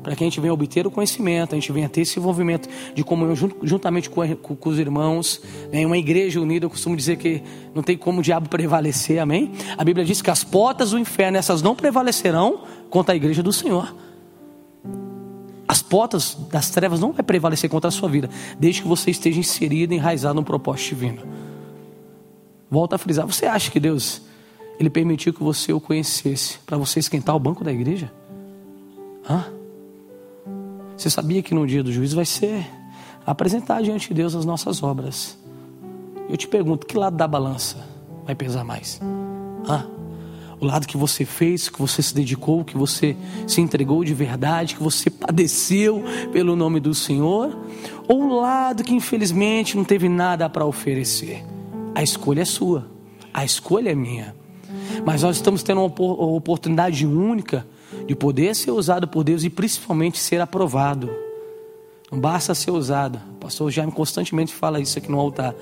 para 0.02 0.16
que 0.16 0.24
a 0.24 0.28
gente 0.28 0.40
venha 0.40 0.54
obter 0.54 0.88
o 0.88 0.92
conhecimento, 0.92 1.54
a 1.54 1.56
gente 1.56 1.70
venha 1.70 1.90
ter 1.90 2.02
esse 2.02 2.18
envolvimento 2.18 2.70
de 2.94 3.04
comunhão 3.04 3.36
juntamente 3.64 4.10
com, 4.10 4.26
com 4.38 4.70
os 4.70 4.80
irmãos. 4.80 5.42
Em 5.74 5.86
uma 5.86 5.98
igreja 5.98 6.40
unida, 6.40 6.68
eu 6.68 6.70
costumo 6.70 6.96
dizer 6.96 7.18
que 7.18 7.44
não 7.74 7.84
tem 7.84 7.98
como 7.98 8.20
o 8.20 8.24
diabo 8.24 8.48
prevalecer, 8.48 9.20
amém? 9.20 9.52
A 9.78 9.84
Bíblia 9.84 10.06
diz 10.06 10.22
que 10.22 10.32
as 10.32 10.42
portas 10.42 10.92
do 10.92 10.98
inferno, 10.98 11.38
essas 11.38 11.62
não 11.62 11.76
prevalecerão 11.76 12.62
contra 12.90 13.14
a 13.14 13.18
igreja 13.18 13.44
do 13.44 13.52
Senhor. 13.52 13.94
As 15.68 15.82
portas 15.82 16.38
das 16.50 16.70
trevas 16.70 17.02
não 17.02 17.12
vai 17.12 17.24
prevalecer 17.24 17.70
contra 17.70 17.90
a 17.90 17.92
sua 17.92 18.08
vida, 18.08 18.30
desde 18.58 18.84
que 18.84 18.88
você 18.88 19.12
esteja 19.12 19.38
inserido, 19.38 19.94
enraizado 19.94 20.36
no 20.36 20.46
propósito 20.46 20.96
divino. 20.96 21.24
Volta 22.72 22.96
a 22.96 22.98
frisar, 22.98 23.28
você 23.28 23.46
acha 23.48 23.70
que 23.70 23.82
Deus 23.82 24.22
ele 24.80 24.90
permitiu 24.90 25.34
que 25.34 25.44
você 25.44 25.72
o 25.72 25.80
conhecesse 25.80 26.60
para 26.66 26.78
você 26.78 27.00
esquentar 27.00 27.36
o 27.36 27.40
banco 27.40 27.64
da 27.64 27.72
igreja? 27.72 28.12
Hã? 29.30 29.46
Você 30.98 31.10
sabia 31.10 31.42
que 31.42 31.54
no 31.54 31.66
dia 31.66 31.84
do 31.84 31.92
juízo 31.92 32.16
vai 32.16 32.26
ser 32.26 32.66
apresentar 33.26 33.82
diante 33.82 34.10
de 34.10 34.14
Deus 34.14 34.36
as 34.36 34.46
nossas 34.46 34.84
obras? 34.84 35.38
Eu 36.30 36.38
te 36.38 36.48
pergunto, 36.48 36.88
que 36.88 36.98
lado 36.98 37.16
da 37.16 37.28
balança 37.28 37.78
vai 38.26 38.36
pesar 38.36 38.64
mais? 38.64 39.00
Hã? 39.68 39.88
O 40.60 40.66
lado 40.66 40.88
que 40.88 40.96
você 40.96 41.26
fez, 41.26 41.70
que 41.70 41.80
você 41.80 42.02
se 42.02 42.16
dedicou, 42.16 42.64
que 42.64 42.78
você 42.78 43.16
se 43.46 43.60
entregou 43.60 44.04
de 44.04 44.14
verdade, 44.14 44.76
que 44.76 44.84
você 44.84 45.10
padeceu 45.10 46.02
pelo 46.32 46.56
nome 46.56 46.80
do 46.80 46.94
Senhor? 46.94 47.56
Ou 48.08 48.24
o 48.24 48.40
lado 48.40 48.84
que 48.84 48.94
infelizmente 48.94 49.76
não 49.76 49.84
teve 49.84 50.08
nada 50.08 50.50
para 50.50 50.66
oferecer? 50.66 51.44
A 51.94 52.02
escolha 52.02 52.42
é 52.42 52.46
sua, 52.46 52.88
a 53.34 53.44
escolha 53.44 53.92
é 53.92 53.96
minha. 53.96 54.36
Mas 55.06 55.24
nós 55.24 55.38
estamos 55.38 55.64
tendo 55.64 55.82
uma 55.82 56.36
oportunidade 56.36 57.06
única 57.06 57.66
de 58.08 58.16
poder 58.16 58.56
ser 58.56 58.72
usado 58.72 59.08
por 59.08 59.24
Deus 59.24 59.44
e 59.44 59.50
principalmente 59.50 60.18
ser 60.18 60.42
aprovado. 60.42 61.10
Não 62.12 62.20
basta 62.20 62.54
ser 62.54 62.72
usado. 62.72 63.20
O 63.36 63.40
pastor 63.40 63.72
Jaime 63.72 63.92
constantemente 63.92 64.54
fala 64.54 64.80
isso 64.80 64.98
aqui 64.98 65.12
no 65.12 65.20
altar. 65.20 65.56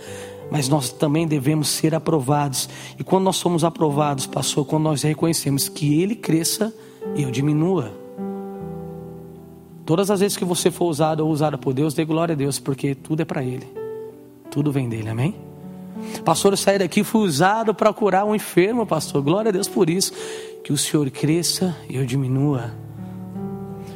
Mas 0.52 0.68
nós 0.68 0.92
também 0.92 1.26
devemos 1.26 1.70
ser 1.70 1.96
aprovados. 1.96 2.70
E 3.00 3.04
quando 3.04 3.24
nós 3.24 3.38
somos 3.38 3.64
aprovados, 3.64 4.28
pastor, 4.28 4.66
quando 4.66 4.84
nós 4.84 5.02
reconhecemos 5.02 5.70
que 5.70 6.02
Ele 6.02 6.16
cresça 6.16 6.74
e 7.16 7.24
eu 7.24 7.32
diminua. 7.32 7.92
Todas 9.86 10.10
as 10.10 10.20
vezes 10.20 10.38
que 10.38 10.46
você 10.46 10.72
for 10.72 10.86
usado 10.86 11.26
ou 11.26 11.32
usada 11.32 11.58
por 11.58 11.74
Deus, 11.74 11.94
dê 11.94 12.06
glória 12.06 12.34
a 12.34 12.38
Deus, 12.38 12.60
porque 12.60 12.96
tudo 12.96 13.22
é 13.22 13.26
para 13.26 13.44
Ele. 13.44 13.68
Tudo 14.50 14.72
vem 14.72 14.88
dele, 14.88 15.10
amém? 15.10 15.53
Pastor, 16.24 16.54
eu 16.54 16.58
saí 16.58 16.80
daqui 16.80 17.04
fui 17.04 17.22
usado 17.22 17.74
para 17.74 17.92
curar 17.94 18.26
um 18.26 18.36
enfermo, 18.36 18.86
pastor. 18.86 19.22
Glória 19.22 19.50
a 19.50 19.52
Deus 19.52 19.68
por 19.68 19.90
isso. 19.90 20.14
Que 20.64 20.72
o 20.72 20.78
Senhor 20.78 21.10
cresça 21.10 21.76
e 21.90 21.98
eu 21.98 22.06
diminua. 22.06 22.72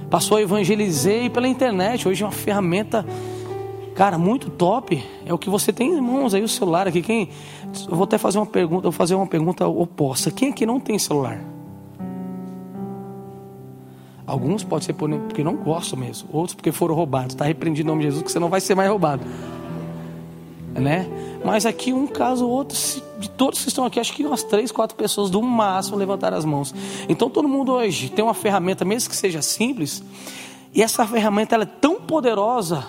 Pastor, 0.10 0.39
eu 0.39 0.44
evangelizei 0.44 1.30
pela 1.30 1.48
internet. 1.48 2.08
Hoje 2.08 2.24
é 2.24 2.25
uma 2.25 2.32
ferramenta, 2.32 3.06
cara, 3.96 4.18
muito 4.18 4.50
top. 4.50 5.04
É 5.25 5.34
o 5.34 5.38
que 5.38 5.50
você 5.50 5.74
tem 5.74 5.92
em 5.92 6.01
mãos 6.01 6.34
aí, 6.34 6.44
o 6.44 6.48
celular 6.48 6.88
aqui. 6.88 7.01
Quem... 7.01 7.30
Eu 7.89 7.96
vou 7.96 8.06
até 8.06 8.18
fazer 8.18 8.38
uma 8.38 8.46
pergunta, 8.46 8.84
vou 8.84 8.92
fazer 8.92 9.16
uma 9.16 9.27
pergunta 9.27 9.68
oposta. 9.68 10.32
Quem 10.32 10.50
aqui 10.50 10.66
não 10.66 10.80
tem 10.80 10.98
celular? 10.98 11.42
Alguns 14.25 14.62
pode 14.62 14.84
ser 14.84 14.94
porque 14.94 15.42
não 15.42 15.56
gostam 15.56 15.98
mesmo, 15.98 16.27
outros 16.34 16.54
porque 16.54 16.74
foram 16.74 16.94
roubados. 16.94 17.34
Está 17.34 17.46
repreendido 17.46 17.88
em 17.88 17.92
nome 17.92 18.01
de 18.01 18.08
Jesus 18.08 18.24
que 18.24 18.32
você 18.32 18.39
não 18.39 18.50
vai 18.50 18.60
ser 18.60 18.75
mais 18.75 18.89
roubado. 18.89 19.24
Né? 20.77 21.07
Mas 21.43 21.65
aqui 21.65 21.91
um 21.91 22.05
caso 22.05 22.46
ou 22.46 22.51
outro, 22.51 22.77
de 23.19 23.29
todos 23.31 23.63
que 23.63 23.67
estão 23.67 23.84
aqui, 23.86 24.00
acho 24.00 24.13
que 24.13 24.24
umas 24.24 24.43
três, 24.43 24.72
quatro 24.72 24.96
pessoas 24.96 25.29
do 25.29 25.41
máximo 25.41 25.98
levantaram 25.98 26.38
as 26.38 26.46
mãos. 26.46 26.74
Então 27.10 27.29
todo 27.29 27.48
mundo 27.48 27.72
hoje 27.72 28.10
tem 28.10 28.24
uma 28.24 28.34
ferramenta, 28.34 28.86
mesmo 28.86 29.10
que 29.10 29.15
seja 29.15 29.41
simples, 29.41 30.03
e 30.74 30.84
essa 30.84 31.05
ferramenta 31.07 31.55
ela 31.55 31.63
é 31.63 31.67
tão 31.67 32.00
poderosa 32.01 32.86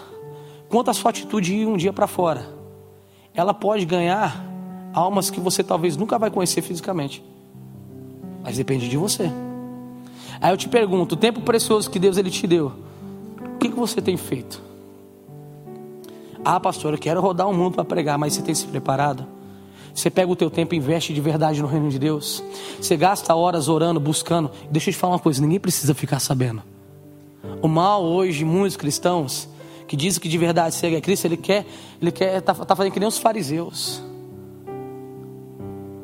quanto 0.68 0.90
a 0.90 0.94
sua 0.94 1.10
atitude 1.10 1.54
ir 1.54 1.66
um 1.66 1.78
dia 1.78 1.92
para 1.92 2.06
fora. 2.06 2.46
Ela 3.32 3.54
pode 3.54 3.86
ganhar 3.86 4.44
almas 4.92 5.30
que 5.30 5.40
você 5.40 5.64
talvez 5.64 5.96
nunca 5.96 6.18
vai 6.18 6.30
conhecer 6.30 6.60
fisicamente. 6.60 7.24
Mas 8.42 8.58
depende 8.58 8.88
de 8.88 8.96
você. 8.98 9.30
Aí 10.40 10.52
eu 10.52 10.56
te 10.56 10.68
pergunto, 10.68 11.14
o 11.14 11.18
tempo 11.18 11.40
precioso 11.40 11.90
que 11.90 11.98
Deus 11.98 12.18
ele 12.18 12.30
te 12.30 12.46
deu, 12.46 12.72
o 13.54 13.58
que, 13.58 13.68
que 13.68 13.76
você 13.76 14.02
tem 14.02 14.16
feito? 14.16 14.67
Ah, 16.44 16.60
pastor, 16.60 16.94
eu 16.94 16.98
quero 16.98 17.20
rodar 17.20 17.48
o 17.48 17.54
mundo 17.54 17.74
para 17.74 17.84
pregar, 17.84 18.18
mas 18.18 18.34
você 18.34 18.42
tem 18.42 18.54
se 18.54 18.66
preparado? 18.66 19.26
Você 19.94 20.10
pega 20.10 20.30
o 20.30 20.36
teu 20.36 20.48
tempo 20.48 20.74
e 20.74 20.78
investe 20.78 21.12
de 21.12 21.20
verdade 21.20 21.60
no 21.60 21.66
reino 21.66 21.90
de 21.90 21.98
Deus. 21.98 22.42
Você 22.80 22.96
gasta 22.96 23.34
horas 23.34 23.68
orando, 23.68 23.98
buscando. 23.98 24.50
Deixa 24.70 24.90
eu 24.90 24.94
te 24.94 24.98
falar 24.98 25.14
uma 25.14 25.18
coisa, 25.18 25.40
ninguém 25.40 25.58
precisa 25.58 25.94
ficar 25.94 26.20
sabendo. 26.20 26.62
O 27.60 27.66
mal 27.66 28.04
hoje, 28.04 28.44
muitos 28.44 28.76
cristãos 28.76 29.48
que 29.88 29.96
dizem 29.96 30.20
que 30.20 30.28
de 30.28 30.38
verdade 30.38 30.74
segue 30.74 30.96
a 30.96 31.00
Cristo, 31.00 31.24
ele 31.24 31.36
quer, 31.36 31.66
ele 32.00 32.12
quer, 32.12 32.40
tá, 32.42 32.54
tá 32.54 32.76
fazendo 32.76 32.92
que 32.92 33.00
nem 33.00 33.08
os 33.08 33.18
fariseus. 33.18 34.02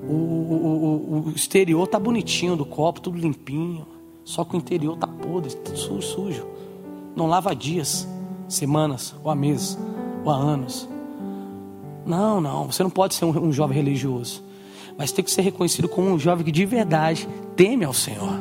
O, 0.09 0.13
o, 0.13 1.25
o, 1.27 1.33
exterior 1.37 1.87
tá 1.87 1.99
bonitinho 1.99 2.57
do 2.57 2.65
copo, 2.65 3.01
tudo 3.01 3.19
limpinho. 3.19 3.87
Só 4.25 4.43
que 4.43 4.57
o 4.57 4.59
interior 4.59 4.97
tá 4.97 5.07
podre, 5.07 5.51
sujo, 5.75 6.03
sujo. 6.03 6.47
Não 7.15 7.27
lava 7.27 7.55
dias, 7.55 8.09
semanas 8.49 9.15
ou 9.23 9.35
meses 9.35 9.79
ou 10.25 10.31
há 10.31 10.37
anos. 10.37 10.89
Não, 12.07 12.41
não, 12.41 12.71
você 12.71 12.83
não 12.83 12.91
pode 12.91 13.15
ser 13.15 13.25
um, 13.25 13.47
um 13.47 13.53
jovem 13.53 13.77
religioso. 13.77 14.43
Mas 14.97 15.13
tem 15.13 15.25
que 15.25 15.31
ser 15.31 15.43
reconhecido 15.43 15.89
como 15.89 16.11
um 16.11 16.19
jovem 16.19 16.45
que 16.45 16.53
de 16.53 16.65
verdade 16.65 17.29
teme 17.57 17.85
ao 17.85 17.93
Senhor. 17.93 18.39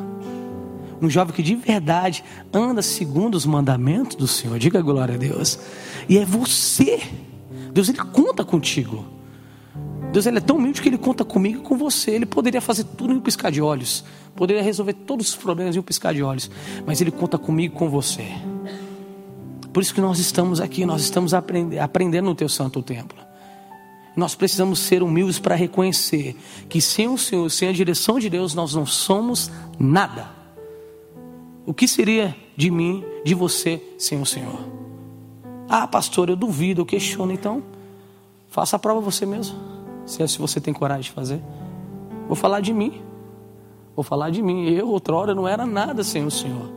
Um 1.02 1.10
jovem 1.10 1.34
que 1.34 1.42
de 1.42 1.54
verdade 1.54 2.24
anda 2.52 2.80
segundo 2.80 3.34
os 3.34 3.44
mandamentos 3.44 4.16
do 4.16 4.26
Senhor. 4.26 4.58
Diga 4.58 4.80
glória 4.80 5.14
a 5.14 5.18
Deus. 5.18 5.58
E 6.08 6.18
é 6.18 6.24
você. 6.24 7.02
Deus 7.72 7.88
ele 7.88 7.98
conta 7.98 8.44
contigo. 8.44 9.04
Deus 10.12 10.26
ele 10.26 10.38
é 10.38 10.40
tão 10.40 10.56
humilde 10.56 10.80
que 10.80 10.88
ele 10.88 10.98
conta 10.98 11.24
comigo 11.24 11.58
e 11.58 11.62
com 11.62 11.76
você. 11.76 12.12
Ele 12.12 12.26
poderia 12.26 12.60
fazer 12.60 12.84
tudo 12.84 13.12
em 13.12 13.16
um 13.16 13.20
piscar 13.20 13.50
de 13.50 13.60
olhos. 13.60 14.04
Poderia 14.36 14.62
resolver 14.62 14.92
todos 14.92 15.30
os 15.30 15.36
problemas 15.36 15.74
em 15.74 15.80
um 15.80 15.82
piscar 15.82 16.14
de 16.14 16.22
olhos. 16.22 16.48
Mas 16.86 17.00
ele 17.00 17.10
conta 17.10 17.36
comigo 17.36 17.74
e 17.74 17.78
com 17.78 17.90
você. 17.90 18.28
Por 19.74 19.82
isso 19.82 19.92
que 19.92 20.00
nós 20.00 20.20
estamos 20.20 20.60
aqui, 20.60 20.86
nós 20.86 21.02
estamos 21.02 21.34
aprendendo 21.34 22.26
no 22.26 22.34
teu 22.36 22.48
santo 22.48 22.80
templo. 22.80 23.18
Nós 24.16 24.36
precisamos 24.36 24.78
ser 24.78 25.02
humildes 25.02 25.40
para 25.40 25.56
reconhecer 25.56 26.36
que 26.68 26.80
sem 26.80 27.08
o 27.08 27.18
Senhor, 27.18 27.50
sem 27.50 27.68
a 27.68 27.72
direção 27.72 28.20
de 28.20 28.30
Deus, 28.30 28.54
nós 28.54 28.72
não 28.72 28.86
somos 28.86 29.50
nada. 29.76 30.30
O 31.66 31.74
que 31.74 31.88
seria 31.88 32.36
de 32.56 32.70
mim, 32.70 33.04
de 33.24 33.34
você, 33.34 33.82
sem 33.98 34.22
o 34.22 34.24
Senhor? 34.24 34.60
Ah, 35.68 35.88
pastor, 35.88 36.28
eu 36.28 36.36
duvido, 36.36 36.82
eu 36.82 36.86
questiono. 36.86 37.32
Então, 37.32 37.60
faça 38.48 38.76
a 38.76 38.78
prova 38.78 39.00
você 39.00 39.26
mesmo. 39.26 39.58
Se, 40.06 40.22
é, 40.22 40.26
você 40.38 40.60
tem 40.60 40.72
coragem 40.72 41.02
de 41.02 41.10
fazer. 41.10 41.42
Vou 42.28 42.36
falar 42.36 42.60
de 42.60 42.72
mim. 42.72 43.02
Vou 43.96 44.04
falar 44.04 44.30
de 44.30 44.40
mim. 44.40 44.68
Eu, 44.68 44.88
outrora, 44.90 45.34
não 45.34 45.48
era 45.48 45.66
nada 45.66 46.04
sem 46.04 46.24
o 46.24 46.30
Senhor. 46.30 46.73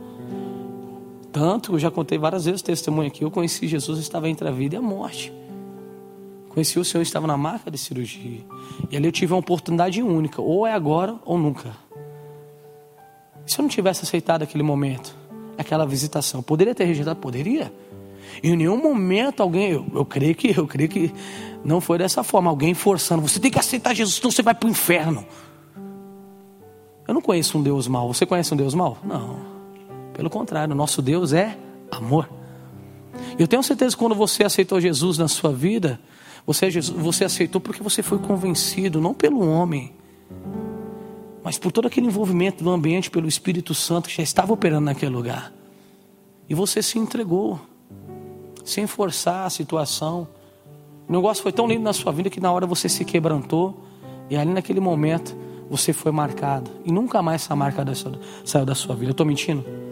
Tanto, 1.38 1.74
eu 1.74 1.78
já 1.78 1.88
contei 1.88 2.18
várias 2.18 2.46
vezes 2.46 2.60
o 2.60 2.64
testemunho 2.64 3.06
aqui. 3.06 3.22
Eu 3.22 3.30
conheci 3.30 3.68
Jesus, 3.68 4.00
estava 4.00 4.28
entre 4.28 4.48
a 4.48 4.50
vida 4.50 4.74
e 4.74 4.78
a 4.78 4.82
morte. 4.82 5.32
Conheci 6.48 6.80
o 6.80 6.84
Senhor, 6.84 7.00
estava 7.00 7.28
na 7.28 7.36
marca 7.36 7.70
de 7.70 7.78
cirurgia. 7.78 8.40
E 8.90 8.96
ali 8.96 9.06
eu 9.06 9.12
tive 9.12 9.32
uma 9.32 9.38
oportunidade 9.38 10.02
única. 10.02 10.42
Ou 10.42 10.66
é 10.66 10.72
agora 10.72 11.14
ou 11.24 11.38
nunca. 11.38 11.76
Se 13.46 13.60
eu 13.60 13.62
não 13.62 13.68
tivesse 13.68 14.02
aceitado 14.02 14.42
aquele 14.42 14.64
momento, 14.64 15.14
aquela 15.56 15.86
visitação, 15.86 16.42
poderia 16.42 16.74
ter 16.74 16.86
rejeitado? 16.86 17.20
Poderia. 17.20 17.72
Em 18.42 18.56
nenhum 18.56 18.76
momento 18.76 19.40
alguém, 19.40 19.70
eu, 19.70 19.86
eu 19.94 20.04
creio 20.04 20.34
que, 20.34 20.58
eu 20.58 20.66
creio 20.66 20.88
que 20.88 21.14
não 21.64 21.80
foi 21.80 21.98
dessa 21.98 22.24
forma, 22.24 22.50
alguém 22.50 22.74
forçando, 22.74 23.22
você 23.22 23.38
tem 23.38 23.48
que 23.48 23.60
aceitar 23.60 23.94
Jesus, 23.94 24.16
senão 24.16 24.32
você 24.32 24.42
vai 24.42 24.56
para 24.56 24.66
o 24.66 24.70
inferno. 24.70 25.24
Eu 27.06 27.14
não 27.14 27.22
conheço 27.22 27.56
um 27.56 27.62
Deus 27.62 27.86
mau. 27.86 28.12
Você 28.12 28.26
conhece 28.26 28.52
um 28.52 28.56
Deus 28.56 28.74
mau? 28.74 28.98
Não. 29.04 29.47
Pelo 30.18 30.28
contrário, 30.28 30.74
nosso 30.74 31.00
Deus 31.00 31.32
é 31.32 31.56
amor. 31.92 32.28
Eu 33.38 33.46
tenho 33.46 33.62
certeza 33.62 33.94
que 33.94 34.02
quando 34.02 34.16
você 34.16 34.42
aceitou 34.42 34.80
Jesus 34.80 35.16
na 35.16 35.28
sua 35.28 35.52
vida, 35.52 36.00
você, 36.44 36.68
você 36.80 37.24
aceitou 37.24 37.60
porque 37.60 37.80
você 37.84 38.02
foi 38.02 38.18
convencido, 38.18 39.00
não 39.00 39.14
pelo 39.14 39.48
homem, 39.48 39.92
mas 41.44 41.56
por 41.56 41.70
todo 41.70 41.86
aquele 41.86 42.08
envolvimento 42.08 42.64
do 42.64 42.70
ambiente 42.70 43.12
pelo 43.12 43.28
Espírito 43.28 43.72
Santo 43.74 44.08
que 44.08 44.16
já 44.16 44.24
estava 44.24 44.52
operando 44.52 44.86
naquele 44.86 45.14
lugar. 45.14 45.52
E 46.48 46.54
você 46.54 46.82
se 46.82 46.98
entregou, 46.98 47.60
sem 48.64 48.88
forçar 48.88 49.46
a 49.46 49.50
situação. 49.50 50.26
O 51.08 51.12
negócio 51.12 51.44
foi 51.44 51.52
tão 51.52 51.68
lindo 51.68 51.84
na 51.84 51.92
sua 51.92 52.10
vida 52.10 52.28
que 52.28 52.40
na 52.40 52.50
hora 52.50 52.66
você 52.66 52.88
se 52.88 53.04
quebrantou, 53.04 53.84
e 54.28 54.36
ali 54.36 54.52
naquele 54.52 54.80
momento 54.80 55.36
você 55.70 55.92
foi 55.92 56.10
marcado. 56.10 56.72
E 56.84 56.90
nunca 56.90 57.22
mais 57.22 57.44
essa 57.44 57.54
marca 57.54 57.84
saiu 58.44 58.66
da 58.66 58.74
sua 58.74 58.96
vida. 58.96 59.10
Eu 59.10 59.12
estou 59.12 59.24
mentindo? 59.24 59.86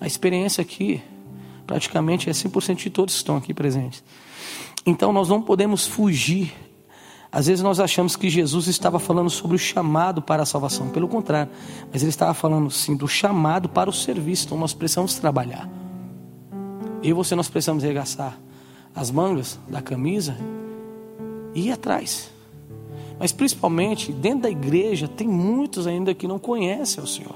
A 0.00 0.06
experiência 0.06 0.62
aqui, 0.62 1.02
praticamente, 1.66 2.28
é 2.28 2.32
100% 2.32 2.76
de 2.76 2.90
todos 2.90 3.14
que 3.14 3.18
estão 3.18 3.36
aqui 3.36 3.54
presentes. 3.54 4.02
Então 4.86 5.12
nós 5.12 5.28
não 5.28 5.40
podemos 5.40 5.86
fugir 5.86 6.52
às 7.34 7.48
vezes 7.48 7.64
nós 7.64 7.80
achamos 7.80 8.14
que 8.14 8.30
Jesus 8.30 8.68
estava 8.68 9.00
falando 9.00 9.28
sobre 9.28 9.56
o 9.56 9.58
chamado 9.58 10.22
para 10.22 10.44
a 10.44 10.46
salvação, 10.46 10.88
pelo 10.90 11.08
contrário, 11.08 11.50
mas 11.92 12.00
ele 12.00 12.10
estava 12.10 12.32
falando 12.32 12.70
sim 12.70 12.94
do 12.94 13.08
chamado 13.08 13.68
para 13.68 13.90
o 13.90 13.92
serviço. 13.92 14.46
Então 14.46 14.56
nós 14.56 14.72
precisamos 14.72 15.16
trabalhar. 15.16 15.68
Eu 17.02 17.10
e 17.10 17.12
você 17.12 17.34
nós 17.34 17.48
precisamos 17.48 17.82
regaçar 17.82 18.38
as 18.94 19.10
mangas 19.10 19.58
da 19.66 19.82
camisa 19.82 20.36
e 21.56 21.66
ir 21.66 21.72
atrás. 21.72 22.30
Mas 23.18 23.32
principalmente 23.32 24.12
dentro 24.12 24.42
da 24.42 24.50
igreja 24.50 25.08
tem 25.08 25.26
muitos 25.26 25.88
ainda 25.88 26.14
que 26.14 26.28
não 26.28 26.38
conhecem 26.38 27.02
o 27.02 27.06
Senhor. 27.06 27.34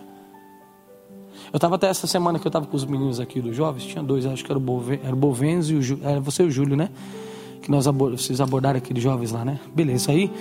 Eu 1.52 1.56
estava 1.56 1.76
até 1.76 1.88
essa 1.88 2.06
semana 2.06 2.38
que 2.38 2.46
eu 2.46 2.50
estava 2.50 2.66
com 2.66 2.76
os 2.76 2.84
meninos 2.84 3.20
aqui 3.20 3.40
dos 3.40 3.56
jovens, 3.56 3.84
tinha 3.84 4.02
dois, 4.02 4.26
acho 4.26 4.44
que 4.44 4.52
era 4.52 4.58
o, 4.58 4.62
Bove, 4.62 5.00
era 5.02 5.12
o 5.12 5.16
Bovenzo 5.16 5.74
e 5.74 5.76
o 5.76 5.82
Júlio, 5.82 6.06
era 6.06 6.20
você 6.20 6.42
e 6.42 6.46
o 6.46 6.50
Júlio, 6.50 6.76
né? 6.76 6.90
que 7.68 7.70
nós 7.70 7.84
vocês 7.84 8.40
abordaram 8.40 8.78
aqueles 8.78 9.02
jovens 9.02 9.30
lá, 9.30 9.44
né? 9.44 9.60
Beleza, 9.74 10.10
aí 10.10 10.32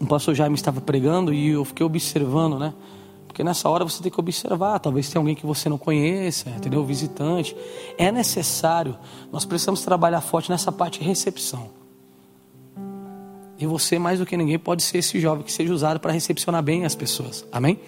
o 0.00 0.06
pastor 0.06 0.32
Jaime 0.32 0.54
estava 0.54 0.80
pregando 0.80 1.34
e 1.34 1.48
eu 1.48 1.64
fiquei 1.64 1.84
observando, 1.84 2.56
né? 2.56 2.72
Porque 3.26 3.42
nessa 3.42 3.68
hora 3.68 3.84
você 3.84 4.00
tem 4.00 4.12
que 4.12 4.20
observar, 4.20 4.78
talvez 4.78 5.08
tenha 5.08 5.20
alguém 5.20 5.34
que 5.34 5.44
você 5.44 5.68
não 5.68 5.76
conheça, 5.76 6.50
entendeu? 6.50 6.84
Visitante. 6.84 7.56
É 7.98 8.12
necessário, 8.12 8.96
nós 9.32 9.44
precisamos 9.44 9.82
trabalhar 9.82 10.20
forte 10.20 10.48
nessa 10.50 10.70
parte 10.70 11.00
de 11.00 11.04
recepção. 11.04 11.68
E 13.58 13.66
você, 13.66 13.98
mais 13.98 14.20
do 14.20 14.26
que 14.26 14.36
ninguém, 14.36 14.56
pode 14.58 14.84
ser 14.84 14.98
esse 14.98 15.18
jovem 15.18 15.42
que 15.42 15.50
seja 15.50 15.74
usado 15.74 15.98
para 15.98 16.12
recepcionar 16.12 16.62
bem 16.62 16.84
as 16.84 16.94
pessoas. 16.94 17.44
Amém? 17.50 17.80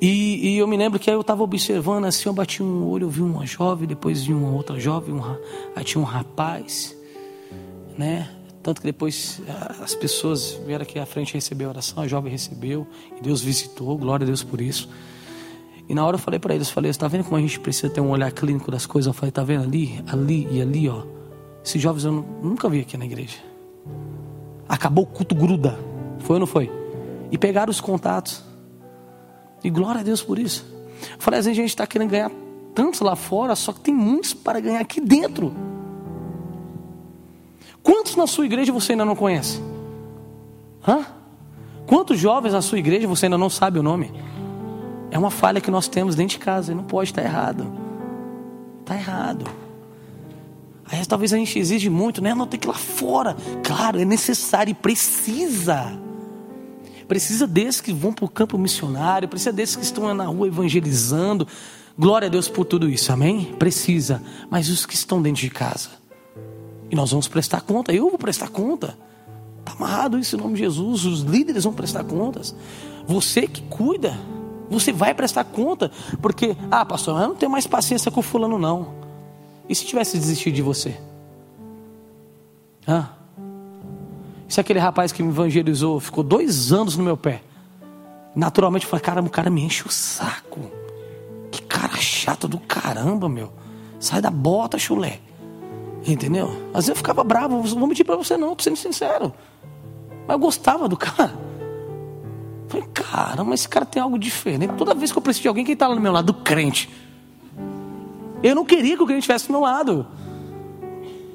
E, 0.00 0.54
e, 0.54 0.58
eu 0.58 0.66
me 0.66 0.78
lembro 0.78 0.98
que 0.98 1.10
eu 1.10 1.20
estava 1.20 1.42
observando 1.42 2.06
assim, 2.06 2.28
eu 2.28 2.32
bati 2.32 2.62
um 2.62 2.88
olho, 2.88 3.04
eu 3.04 3.10
vi 3.10 3.20
uma 3.20 3.44
jovem, 3.44 3.86
depois 3.86 4.24
vi 4.24 4.32
uma 4.32 4.50
outra 4.50 4.80
jovem, 4.80 5.14
um, 5.14 5.22
aí 5.76 5.84
tinha 5.84 6.00
um 6.00 6.04
rapaz 6.04 6.96
né? 8.00 8.30
Tanto 8.62 8.80
que 8.80 8.86
depois 8.86 9.42
as 9.82 9.94
pessoas 9.94 10.58
vieram 10.66 10.82
aqui 10.82 10.98
à 10.98 11.04
frente 11.04 11.34
receber 11.34 11.64
a 11.64 11.68
oração, 11.68 12.02
a 12.02 12.08
jovem 12.08 12.32
recebeu, 12.32 12.86
e 13.16 13.22
Deus 13.22 13.42
visitou, 13.42 13.96
glória 13.96 14.24
a 14.24 14.26
Deus 14.26 14.42
por 14.42 14.60
isso. 14.60 14.88
E 15.88 15.94
na 15.94 16.04
hora 16.04 16.14
eu 16.14 16.18
falei 16.18 16.38
para 16.38 16.54
eles, 16.54 16.70
falei, 16.70 16.90
está 16.90 17.08
vendo 17.08 17.24
como 17.24 17.36
a 17.36 17.40
gente 17.40 17.60
precisa 17.60 17.92
ter 17.92 18.00
um 18.00 18.10
olhar 18.10 18.30
clínico 18.32 18.70
das 18.70 18.86
coisas? 18.86 19.06
Eu 19.06 19.12
falei, 19.12 19.30
tá 19.30 19.42
vendo 19.42 19.64
ali, 19.64 20.02
ali 20.06 20.46
e 20.50 20.62
ali, 20.62 20.88
ó. 20.88 21.02
Esses 21.64 21.80
jovens 21.80 22.04
eu 22.04 22.12
nunca 22.12 22.68
vi 22.68 22.80
aqui 22.80 22.96
na 22.96 23.04
igreja. 23.04 23.38
Acabou 24.68 25.04
o 25.04 25.06
culto 25.06 25.34
gruda. 25.34 25.78
Foi 26.20 26.36
ou 26.36 26.40
não 26.40 26.46
foi? 26.46 26.70
E 27.30 27.36
pegaram 27.36 27.70
os 27.70 27.80
contatos. 27.80 28.42
E 29.62 29.70
glória 29.70 30.00
a 30.00 30.04
Deus 30.04 30.22
por 30.22 30.38
isso. 30.38 30.64
Eu 31.02 31.18
falei, 31.18 31.40
às 31.40 31.46
vezes 31.46 31.58
a 31.58 31.62
gente 31.62 31.70
está 31.70 31.86
querendo 31.86 32.10
ganhar 32.10 32.30
tantos 32.74 33.00
lá 33.00 33.16
fora, 33.16 33.54
só 33.56 33.72
que 33.72 33.80
tem 33.80 33.94
muitos 33.94 34.32
para 34.32 34.60
ganhar 34.60 34.80
aqui 34.80 35.00
dentro. 35.00 35.52
Quantos 37.82 38.16
na 38.16 38.26
sua 38.26 38.46
igreja 38.46 38.72
você 38.72 38.92
ainda 38.92 39.04
não 39.04 39.16
conhece? 39.16 39.60
Hã? 40.86 41.04
Quantos 41.86 42.18
jovens 42.18 42.52
na 42.52 42.62
sua 42.62 42.78
igreja 42.78 43.08
você 43.08 43.26
ainda 43.26 43.38
não 43.38 43.50
sabe 43.50 43.78
o 43.78 43.82
nome? 43.82 44.12
É 45.10 45.18
uma 45.18 45.30
falha 45.30 45.60
que 45.60 45.70
nós 45.70 45.88
temos 45.88 46.14
dentro 46.14 46.38
de 46.38 46.44
casa 46.44 46.74
não 46.74 46.84
pode 46.84 47.10
estar 47.10 47.22
errado. 47.22 47.66
Está 48.80 48.94
errado. 48.94 49.44
Aí 50.86 51.04
talvez 51.06 51.32
a 51.32 51.36
gente 51.36 51.58
exige 51.58 51.88
muito, 51.88 52.22
né? 52.22 52.34
Não 52.34 52.46
tem 52.46 52.58
que 52.58 52.66
ir 52.66 52.70
lá 52.70 52.74
fora. 52.74 53.36
Claro, 53.64 54.00
é 54.00 54.04
necessário 54.04 54.70
e 54.70 54.74
precisa. 54.74 55.98
Precisa 57.10 57.44
desses 57.44 57.80
que 57.80 57.92
vão 57.92 58.12
para 58.12 58.24
o 58.24 58.28
campo 58.28 58.56
missionário, 58.56 59.26
precisa 59.26 59.52
desses 59.52 59.74
que 59.74 59.82
estão 59.82 60.14
na 60.14 60.26
rua 60.26 60.46
evangelizando. 60.46 61.44
Glória 61.98 62.26
a 62.26 62.30
Deus 62.30 62.46
por 62.46 62.64
tudo 62.64 62.88
isso, 62.88 63.12
amém? 63.12 63.46
Precisa. 63.58 64.22
Mas 64.48 64.68
os 64.68 64.86
que 64.86 64.94
estão 64.94 65.20
dentro 65.20 65.42
de 65.42 65.50
casa, 65.50 65.88
e 66.88 66.94
nós 66.94 67.10
vamos 67.10 67.26
prestar 67.26 67.62
conta. 67.62 67.92
Eu 67.92 68.10
vou 68.10 68.16
prestar 68.16 68.48
conta. 68.50 68.96
Está 69.58 69.72
amarrado 69.72 70.20
isso 70.20 70.36
em 70.36 70.38
nome 70.38 70.54
de 70.54 70.60
Jesus. 70.60 71.04
Os 71.04 71.22
líderes 71.22 71.64
vão 71.64 71.72
prestar 71.72 72.04
contas. 72.04 72.54
Você 73.08 73.48
que 73.48 73.62
cuida, 73.62 74.16
você 74.70 74.92
vai 74.92 75.12
prestar 75.12 75.42
conta. 75.42 75.90
Porque, 76.22 76.56
ah, 76.70 76.86
pastor, 76.86 77.20
eu 77.20 77.26
não 77.26 77.34
tenho 77.34 77.50
mais 77.50 77.66
paciência 77.66 78.08
com 78.12 78.20
o 78.20 78.22
fulano, 78.22 78.56
não. 78.56 78.94
E 79.68 79.74
se 79.74 79.84
tivesse 79.84 80.16
desistido 80.16 80.54
de 80.54 80.62
você? 80.62 80.96
Ah. 82.86 83.19
Se 84.50 84.60
aquele 84.60 84.80
rapaz 84.80 85.12
que 85.12 85.22
me 85.22 85.28
evangelizou 85.28 86.00
ficou 86.00 86.24
dois 86.24 86.72
anos 86.72 86.96
no 86.96 87.04
meu 87.04 87.16
pé? 87.16 87.40
Naturalmente 88.34 88.82
eu 88.82 88.90
falei, 88.90 89.04
cara, 89.04 89.22
o 89.22 89.30
cara 89.30 89.48
me 89.48 89.62
enche 89.62 89.86
o 89.86 89.90
saco. 89.92 90.60
Que 91.52 91.62
cara 91.62 91.96
chato 91.98 92.48
do 92.48 92.58
caramba, 92.58 93.28
meu. 93.28 93.52
Sai 94.00 94.20
da 94.20 94.28
bota, 94.28 94.76
chulé. 94.76 95.20
Entendeu? 96.04 96.48
Às 96.74 96.86
vezes 96.86 96.88
eu 96.88 96.96
ficava 96.96 97.22
bravo, 97.22 97.62
vou 97.62 97.86
mentir 97.86 98.04
para 98.04 98.16
você 98.16 98.36
não, 98.36 98.56
tô 98.56 98.64
sendo 98.64 98.74
sincero. 98.74 99.32
Mas 100.26 100.34
eu 100.34 100.38
gostava 100.40 100.88
do 100.88 100.96
cara. 100.96 101.32
Falei, 102.66 102.88
cara, 102.92 103.44
mas 103.44 103.60
esse 103.60 103.68
cara 103.68 103.86
tem 103.86 104.02
algo 104.02 104.18
diferente. 104.18 104.74
Toda 104.76 104.94
vez 104.94 105.12
que 105.12 105.18
eu 105.18 105.22
preciso 105.22 105.42
de 105.42 105.48
alguém, 105.48 105.64
quem 105.64 105.74
está 105.74 105.86
lá 105.86 105.94
no 105.94 106.00
meu 106.00 106.10
lado? 106.10 106.26
Do 106.26 106.34
crente. 106.34 106.90
Eu 108.42 108.56
não 108.56 108.64
queria 108.64 108.96
que 108.96 109.02
o 109.02 109.06
crente 109.06 109.20
estivesse 109.20 109.46
do 109.46 109.52
meu 109.52 109.60
lado. 109.60 110.08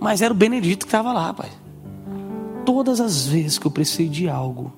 Mas 0.01 0.21
era 0.21 0.33
o 0.33 0.35
Benedito 0.35 0.85
que 0.85 0.89
estava 0.89 1.13
lá, 1.13 1.33
pai. 1.33 1.49
Todas 2.65 2.99
as 2.99 3.27
vezes 3.27 3.59
que 3.59 3.67
eu 3.67 3.71
precisei 3.71 4.09
de 4.09 4.27
algo, 4.27 4.73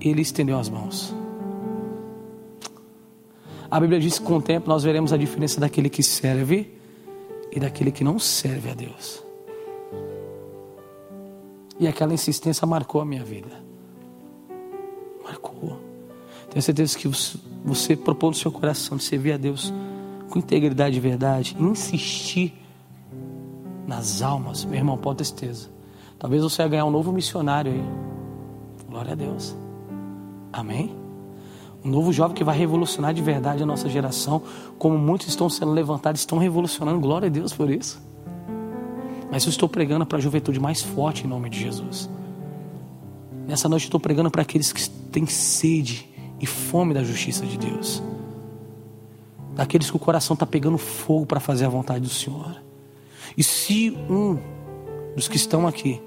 ele 0.00 0.22
estendeu 0.22 0.58
as 0.58 0.68
mãos. 0.68 1.14
A 3.70 3.78
Bíblia 3.80 4.00
diz 4.00 4.18
que 4.18 4.24
com 4.24 4.36
o 4.36 4.42
tempo 4.42 4.68
nós 4.68 4.82
veremos 4.82 5.12
a 5.12 5.16
diferença 5.16 5.60
daquele 5.60 5.90
que 5.90 6.02
serve 6.02 6.72
e 7.52 7.60
daquele 7.60 7.90
que 7.90 8.02
não 8.02 8.18
serve 8.18 8.70
a 8.70 8.74
Deus. 8.74 9.22
E 11.78 11.86
aquela 11.86 12.14
insistência 12.14 12.66
marcou 12.66 13.00
a 13.00 13.04
minha 13.04 13.24
vida. 13.24 13.62
Marcou. 15.22 15.78
Tenho 16.50 16.62
certeza 16.62 16.96
que 16.96 17.08
você 17.64 17.94
propôs 17.94 18.36
no 18.36 18.42
seu 18.42 18.50
coração 18.50 18.96
de 18.96 19.04
servir 19.04 19.32
a 19.32 19.36
Deus 19.36 19.72
com 20.30 20.38
integridade 20.38 20.96
e 20.96 21.00
verdade, 21.00 21.56
insistir 21.58 22.54
nas 23.86 24.22
almas, 24.22 24.64
meu 24.64 24.76
irmão, 24.76 24.96
pode 24.98 25.18
ter 25.18 25.24
certeza. 25.24 25.77
Talvez 26.18 26.42
você 26.42 26.62
vai 26.62 26.70
ganhar 26.70 26.84
um 26.84 26.90
novo 26.90 27.12
missionário 27.12 27.72
aí. 27.72 27.84
Glória 28.88 29.12
a 29.12 29.14
Deus. 29.14 29.54
Amém? 30.52 30.96
Um 31.84 31.90
novo 31.90 32.12
jovem 32.12 32.34
que 32.34 32.42
vai 32.42 32.58
revolucionar 32.58 33.14
de 33.14 33.22
verdade 33.22 33.62
a 33.62 33.66
nossa 33.66 33.88
geração, 33.88 34.42
como 34.78 34.98
muitos 34.98 35.28
estão 35.28 35.48
sendo 35.48 35.70
levantados, 35.70 36.20
estão 36.20 36.38
revolucionando. 36.38 36.98
Glória 36.98 37.26
a 37.26 37.30
Deus 37.30 37.52
por 37.52 37.70
isso. 37.70 38.02
Mas 39.30 39.44
eu 39.44 39.50
estou 39.50 39.68
pregando 39.68 40.04
para 40.04 40.18
a 40.18 40.20
juventude 40.20 40.58
mais 40.58 40.82
forte 40.82 41.24
em 41.24 41.28
nome 41.28 41.48
de 41.48 41.60
Jesus. 41.60 42.10
Nessa 43.46 43.68
noite 43.68 43.84
eu 43.84 43.88
estou 43.88 44.00
pregando 44.00 44.30
para 44.30 44.42
aqueles 44.42 44.72
que 44.72 44.90
têm 44.90 45.26
sede 45.26 46.08
e 46.40 46.46
fome 46.46 46.94
da 46.94 47.04
justiça 47.04 47.46
de 47.46 47.56
Deus. 47.56 48.02
Daqueles 49.54 49.90
que 49.90 49.96
o 49.96 50.00
coração 50.00 50.34
está 50.34 50.46
pegando 50.46 50.78
fogo 50.78 51.26
para 51.26 51.38
fazer 51.38 51.64
a 51.64 51.68
vontade 51.68 52.00
do 52.00 52.08
Senhor. 52.08 52.60
E 53.36 53.44
se 53.44 53.96
um 54.10 54.38
dos 55.14 55.28
que 55.28 55.36
estão 55.36 55.66
aqui 55.66 56.00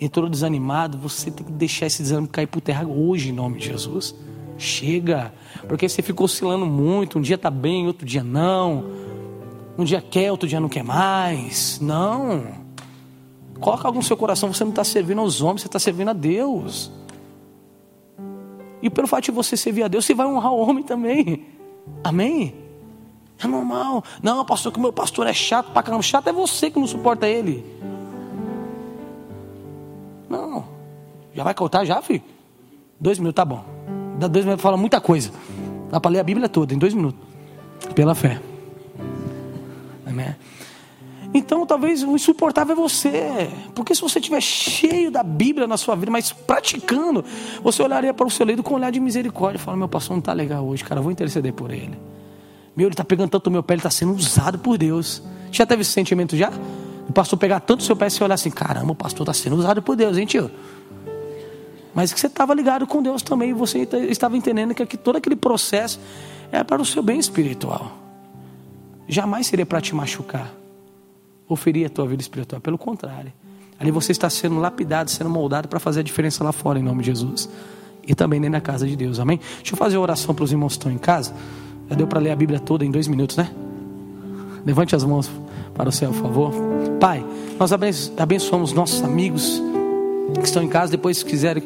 entrou 0.00 0.28
desanimado, 0.28 0.96
você 0.96 1.30
tem 1.30 1.44
que 1.44 1.52
deixar 1.52 1.86
esse 1.86 2.02
desânimo 2.02 2.28
cair 2.28 2.46
por 2.46 2.60
terra 2.60 2.86
hoje, 2.86 3.30
em 3.30 3.32
nome 3.32 3.58
de 3.58 3.66
Jesus. 3.66 4.14
Chega, 4.56 5.32
porque 5.68 5.88
você 5.88 6.02
ficou 6.02 6.24
oscilando 6.24 6.66
muito. 6.66 7.18
Um 7.18 7.22
dia 7.22 7.36
está 7.36 7.50
bem, 7.50 7.86
outro 7.86 8.06
dia 8.06 8.24
não. 8.24 8.84
Um 9.76 9.84
dia 9.84 10.00
quer, 10.00 10.30
outro 10.30 10.48
dia 10.48 10.58
não 10.58 10.68
quer 10.68 10.82
mais. 10.82 11.78
Não. 11.80 12.44
Coloca 13.60 13.86
algo 13.86 13.98
no 13.98 14.04
seu 14.04 14.16
coração. 14.16 14.52
Você 14.52 14.64
não 14.64 14.70
está 14.70 14.84
servindo 14.84 15.20
aos 15.20 15.40
homens, 15.40 15.62
você 15.62 15.68
está 15.68 15.78
servindo 15.78 16.08
a 16.08 16.12
Deus. 16.12 16.90
E 18.82 18.88
pelo 18.90 19.06
fato 19.06 19.24
de 19.24 19.30
você 19.30 19.56
servir 19.56 19.82
a 19.84 19.88
Deus, 19.88 20.04
você 20.04 20.14
vai 20.14 20.26
honrar 20.26 20.52
o 20.52 20.58
homem 20.58 20.82
também. 20.82 21.46
Amém? 22.02 22.54
É 23.42 23.46
normal. 23.46 24.02
Não, 24.22 24.44
pastor, 24.44 24.72
que 24.72 24.80
meu 24.80 24.92
pastor 24.92 25.26
é 25.26 25.32
chato 25.32 25.70
pra 25.72 25.82
caramba. 25.82 26.02
Chato 26.02 26.28
é 26.28 26.32
você 26.32 26.70
que 26.70 26.78
não 26.78 26.86
suporta 26.86 27.28
ele. 27.28 27.64
Já 31.38 31.44
vai 31.44 31.54
contar 31.54 31.84
já, 31.84 32.02
filho? 32.02 32.24
Dois 32.98 33.16
minutos, 33.16 33.36
tá 33.36 33.44
bom. 33.44 33.64
Dá 34.18 34.26
dois 34.26 34.44
minutos, 34.44 34.60
fala 34.60 34.76
muita 34.76 35.00
coisa. 35.00 35.30
Dá 35.88 36.00
para 36.00 36.10
ler 36.10 36.18
a 36.18 36.24
Bíblia 36.24 36.48
toda 36.48 36.74
em 36.74 36.78
dois 36.78 36.92
minutos. 36.92 37.20
Pela 37.94 38.12
fé. 38.12 38.40
Amém? 40.04 40.34
Então, 41.32 41.64
talvez 41.64 42.02
o 42.02 42.16
insuportável 42.16 42.72
é 42.72 42.76
você. 42.76 43.48
Porque 43.72 43.94
se 43.94 44.00
você 44.00 44.18
estiver 44.18 44.40
cheio 44.40 45.12
da 45.12 45.22
Bíblia 45.22 45.68
na 45.68 45.76
sua 45.76 45.94
vida, 45.94 46.10
mas 46.10 46.32
praticando, 46.32 47.24
você 47.62 47.84
olharia 47.84 48.12
para 48.12 48.26
o 48.26 48.30
seu 48.32 48.44
leido 48.44 48.64
com 48.64 48.74
um 48.74 48.76
olhar 48.76 48.90
de 48.90 48.98
misericórdia 48.98 49.60
e 49.60 49.62
fala: 49.62 49.76
Meu 49.76 49.88
pastor 49.88 50.16
não 50.16 50.18
está 50.18 50.32
legal 50.32 50.66
hoje, 50.66 50.82
cara, 50.82 51.00
vou 51.00 51.12
interceder 51.12 51.52
por 51.52 51.70
ele. 51.70 51.96
Meu, 52.76 52.88
ele 52.88 52.94
está 52.94 53.04
pegando 53.04 53.30
tanto 53.30 53.48
meu 53.48 53.62
pé, 53.62 53.74
ele 53.74 53.78
está 53.78 53.90
sendo 53.90 54.12
usado 54.12 54.58
por 54.58 54.76
Deus. 54.76 55.22
Já 55.52 55.64
teve 55.64 55.82
esse 55.82 55.92
sentimento 55.92 56.36
já? 56.36 56.50
O 57.08 57.12
pastor 57.12 57.38
pegar 57.38 57.60
tanto 57.60 57.84
seu 57.84 57.94
pé 57.94 58.08
e 58.08 58.10
você 58.10 58.24
olhar 58.24 58.34
assim: 58.34 58.50
Caramba, 58.50 58.90
o 58.90 58.96
pastor 58.96 59.22
está 59.22 59.32
sendo 59.32 59.54
usado 59.54 59.80
por 59.80 59.94
Deus, 59.94 60.18
hein, 60.18 60.26
tio? 60.26 60.50
Mas 61.94 62.12
que 62.12 62.20
você 62.20 62.26
estava 62.26 62.54
ligado 62.54 62.86
com 62.86 63.02
Deus 63.02 63.22
também, 63.22 63.50
e 63.50 63.52
você 63.52 63.88
estava 64.08 64.36
entendendo 64.36 64.74
que 64.74 64.96
todo 64.96 65.16
aquele 65.16 65.36
processo 65.36 65.98
é 66.52 66.62
para 66.62 66.80
o 66.80 66.84
seu 66.84 67.02
bem 67.02 67.18
espiritual. 67.18 67.92
Jamais 69.08 69.46
seria 69.46 69.64
para 69.64 69.80
te 69.80 69.94
machucar 69.94 70.52
ou 71.48 71.56
ferir 71.56 71.86
a 71.86 71.88
tua 71.88 72.06
vida 72.06 72.22
espiritual. 72.22 72.60
Pelo 72.60 72.76
contrário. 72.76 73.32
Ali 73.80 73.90
você 73.90 74.12
está 74.12 74.28
sendo 74.28 74.58
lapidado, 74.58 75.10
sendo 75.10 75.30
moldado 75.30 75.68
para 75.68 75.78
fazer 75.78 76.00
a 76.00 76.02
diferença 76.02 76.42
lá 76.42 76.52
fora, 76.52 76.78
em 76.78 76.82
nome 76.82 77.00
de 77.00 77.06
Jesus. 77.06 77.48
E 78.06 78.14
também 78.14 78.40
dentro 78.40 78.52
da 78.52 78.60
casa 78.60 78.86
de 78.86 78.96
Deus, 78.96 79.18
amém? 79.20 79.40
Deixa 79.56 79.74
eu 79.74 79.76
fazer 79.78 79.96
a 79.96 80.00
oração 80.00 80.34
para 80.34 80.44
os 80.44 80.50
irmãos 80.50 80.72
que 80.72 80.78
estão 80.78 80.90
em 80.90 80.98
casa. 80.98 81.32
Já 81.88 81.94
deu 81.94 82.06
para 82.06 82.20
ler 82.20 82.32
a 82.32 82.36
Bíblia 82.36 82.58
toda 82.58 82.84
em 82.84 82.90
dois 82.90 83.06
minutos, 83.06 83.36
né? 83.36 83.50
Levante 84.66 84.96
as 84.96 85.04
mãos 85.04 85.30
para 85.74 85.88
o 85.88 85.92
céu, 85.92 86.10
por 86.10 86.22
favor. 86.22 86.52
Pai, 86.98 87.24
nós 87.58 87.70
abençoamos 88.18 88.72
nossos 88.72 89.02
amigos 89.02 89.62
que 90.34 90.46
estão 90.46 90.62
em 90.62 90.68
casa. 90.68 90.92
Depois, 90.92 91.18
se 91.18 91.24
quiserem 91.24 91.62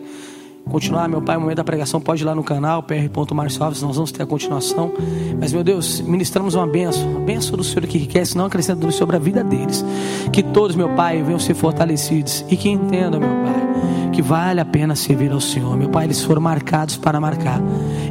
continuar, 0.70 1.09
meu 1.09 1.20
pai, 1.20 1.37
no 1.37 1.42
momento 1.42 1.57
da 1.57 1.64
pregação, 1.64 2.01
pode 2.01 2.22
ir 2.22 2.27
lá 2.27 2.35
no 2.35 2.44
canal, 2.44 2.83
pr.marcialves, 2.83 3.83
nós 3.83 3.96
vamos 3.96 4.12
ter 4.12 4.22
a 4.22 4.27
continuação. 4.27 4.92
Mas, 5.38 5.53
meu 5.53 5.64
Deus, 5.64 6.01
ministramos 6.01 6.55
uma 6.55 6.66
benção, 6.66 7.09
uma 7.09 7.20
benção 7.20 7.57
do 7.57 7.64
Senhor 7.64 7.87
que 7.87 7.98
enriquece, 7.98 8.37
não 8.37 8.46
acrescenta 8.46 8.90
sobre 8.90 9.16
a 9.16 9.18
vida 9.18 9.42
deles. 9.42 9.85
Que 10.33 10.42
todos, 10.42 10.77
meu 10.77 10.90
pai, 10.90 11.22
venham 11.22 11.38
ser 11.38 11.55
fortalecidos 11.55 12.44
e 12.48 12.57
que 12.57 12.68
entendam, 12.68 13.20
meu 13.20 13.29
pai, 13.29 14.11
que 14.12 14.22
vale 14.22 14.61
a 14.61 14.64
pena 14.64 14.94
servir 14.94 15.33
ao 15.33 15.40
Senhor. 15.40 15.77
Meu 15.77 15.88
pai, 15.88 16.07
eles 16.07 16.22
foram 16.22 16.40
marcados 16.40 16.96
para 16.96 17.20
marcar. 17.20 17.61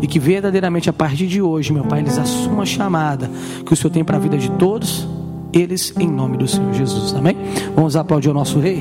E 0.01 0.07
que 0.07 0.19
verdadeiramente, 0.19 0.89
a 0.89 0.93
partir 0.93 1.27
de 1.27 1.41
hoje, 1.41 1.71
meu 1.71 1.83
pai, 1.83 1.99
eles 1.99 2.17
assumam 2.17 2.61
a 2.61 2.65
chamada 2.65 3.29
que 3.65 3.73
o 3.73 3.75
Senhor 3.75 3.91
tem 3.91 4.03
para 4.03 4.17
a 4.17 4.19
vida 4.19 4.37
de 4.37 4.51
todos 4.51 5.07
eles, 5.53 5.93
em 5.99 6.07
nome 6.07 6.37
do 6.37 6.47
Senhor 6.47 6.73
Jesus. 6.73 7.13
Amém? 7.13 7.35
Vamos 7.75 7.95
aplaudir 7.95 8.29
o 8.29 8.33
nosso 8.33 8.59
Rei. 8.59 8.79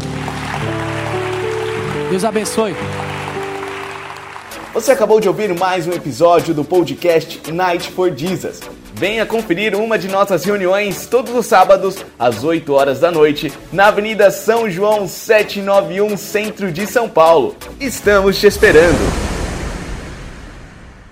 Deus 2.11 2.25
abençoe. 2.25 2.75
Você 4.75 4.91
acabou 4.91 5.21
de 5.21 5.29
ouvir 5.29 5.57
mais 5.57 5.87
um 5.87 5.93
episódio 5.93 6.53
do 6.53 6.65
podcast 6.65 7.41
Night 7.53 7.89
for 7.93 8.13
Jesus. 8.13 8.61
Venha 8.93 9.25
conferir 9.25 9.77
uma 9.77 9.97
de 9.97 10.09
nossas 10.09 10.45
reuniões 10.45 11.07
todos 11.07 11.33
os 11.33 11.47
sábados 11.47 12.05
às 12.19 12.43
8 12.43 12.73
horas 12.73 12.99
da 12.99 13.13
noite 13.13 13.53
na 13.73 13.87
Avenida 13.87 14.29
São 14.33 14.69
João 14.69 15.07
791, 15.07 16.17
centro 16.17 16.73
de 16.73 16.85
São 16.85 17.09
Paulo. 17.09 17.55
Estamos 17.79 18.41
te 18.41 18.49
esperando. 18.49 19.30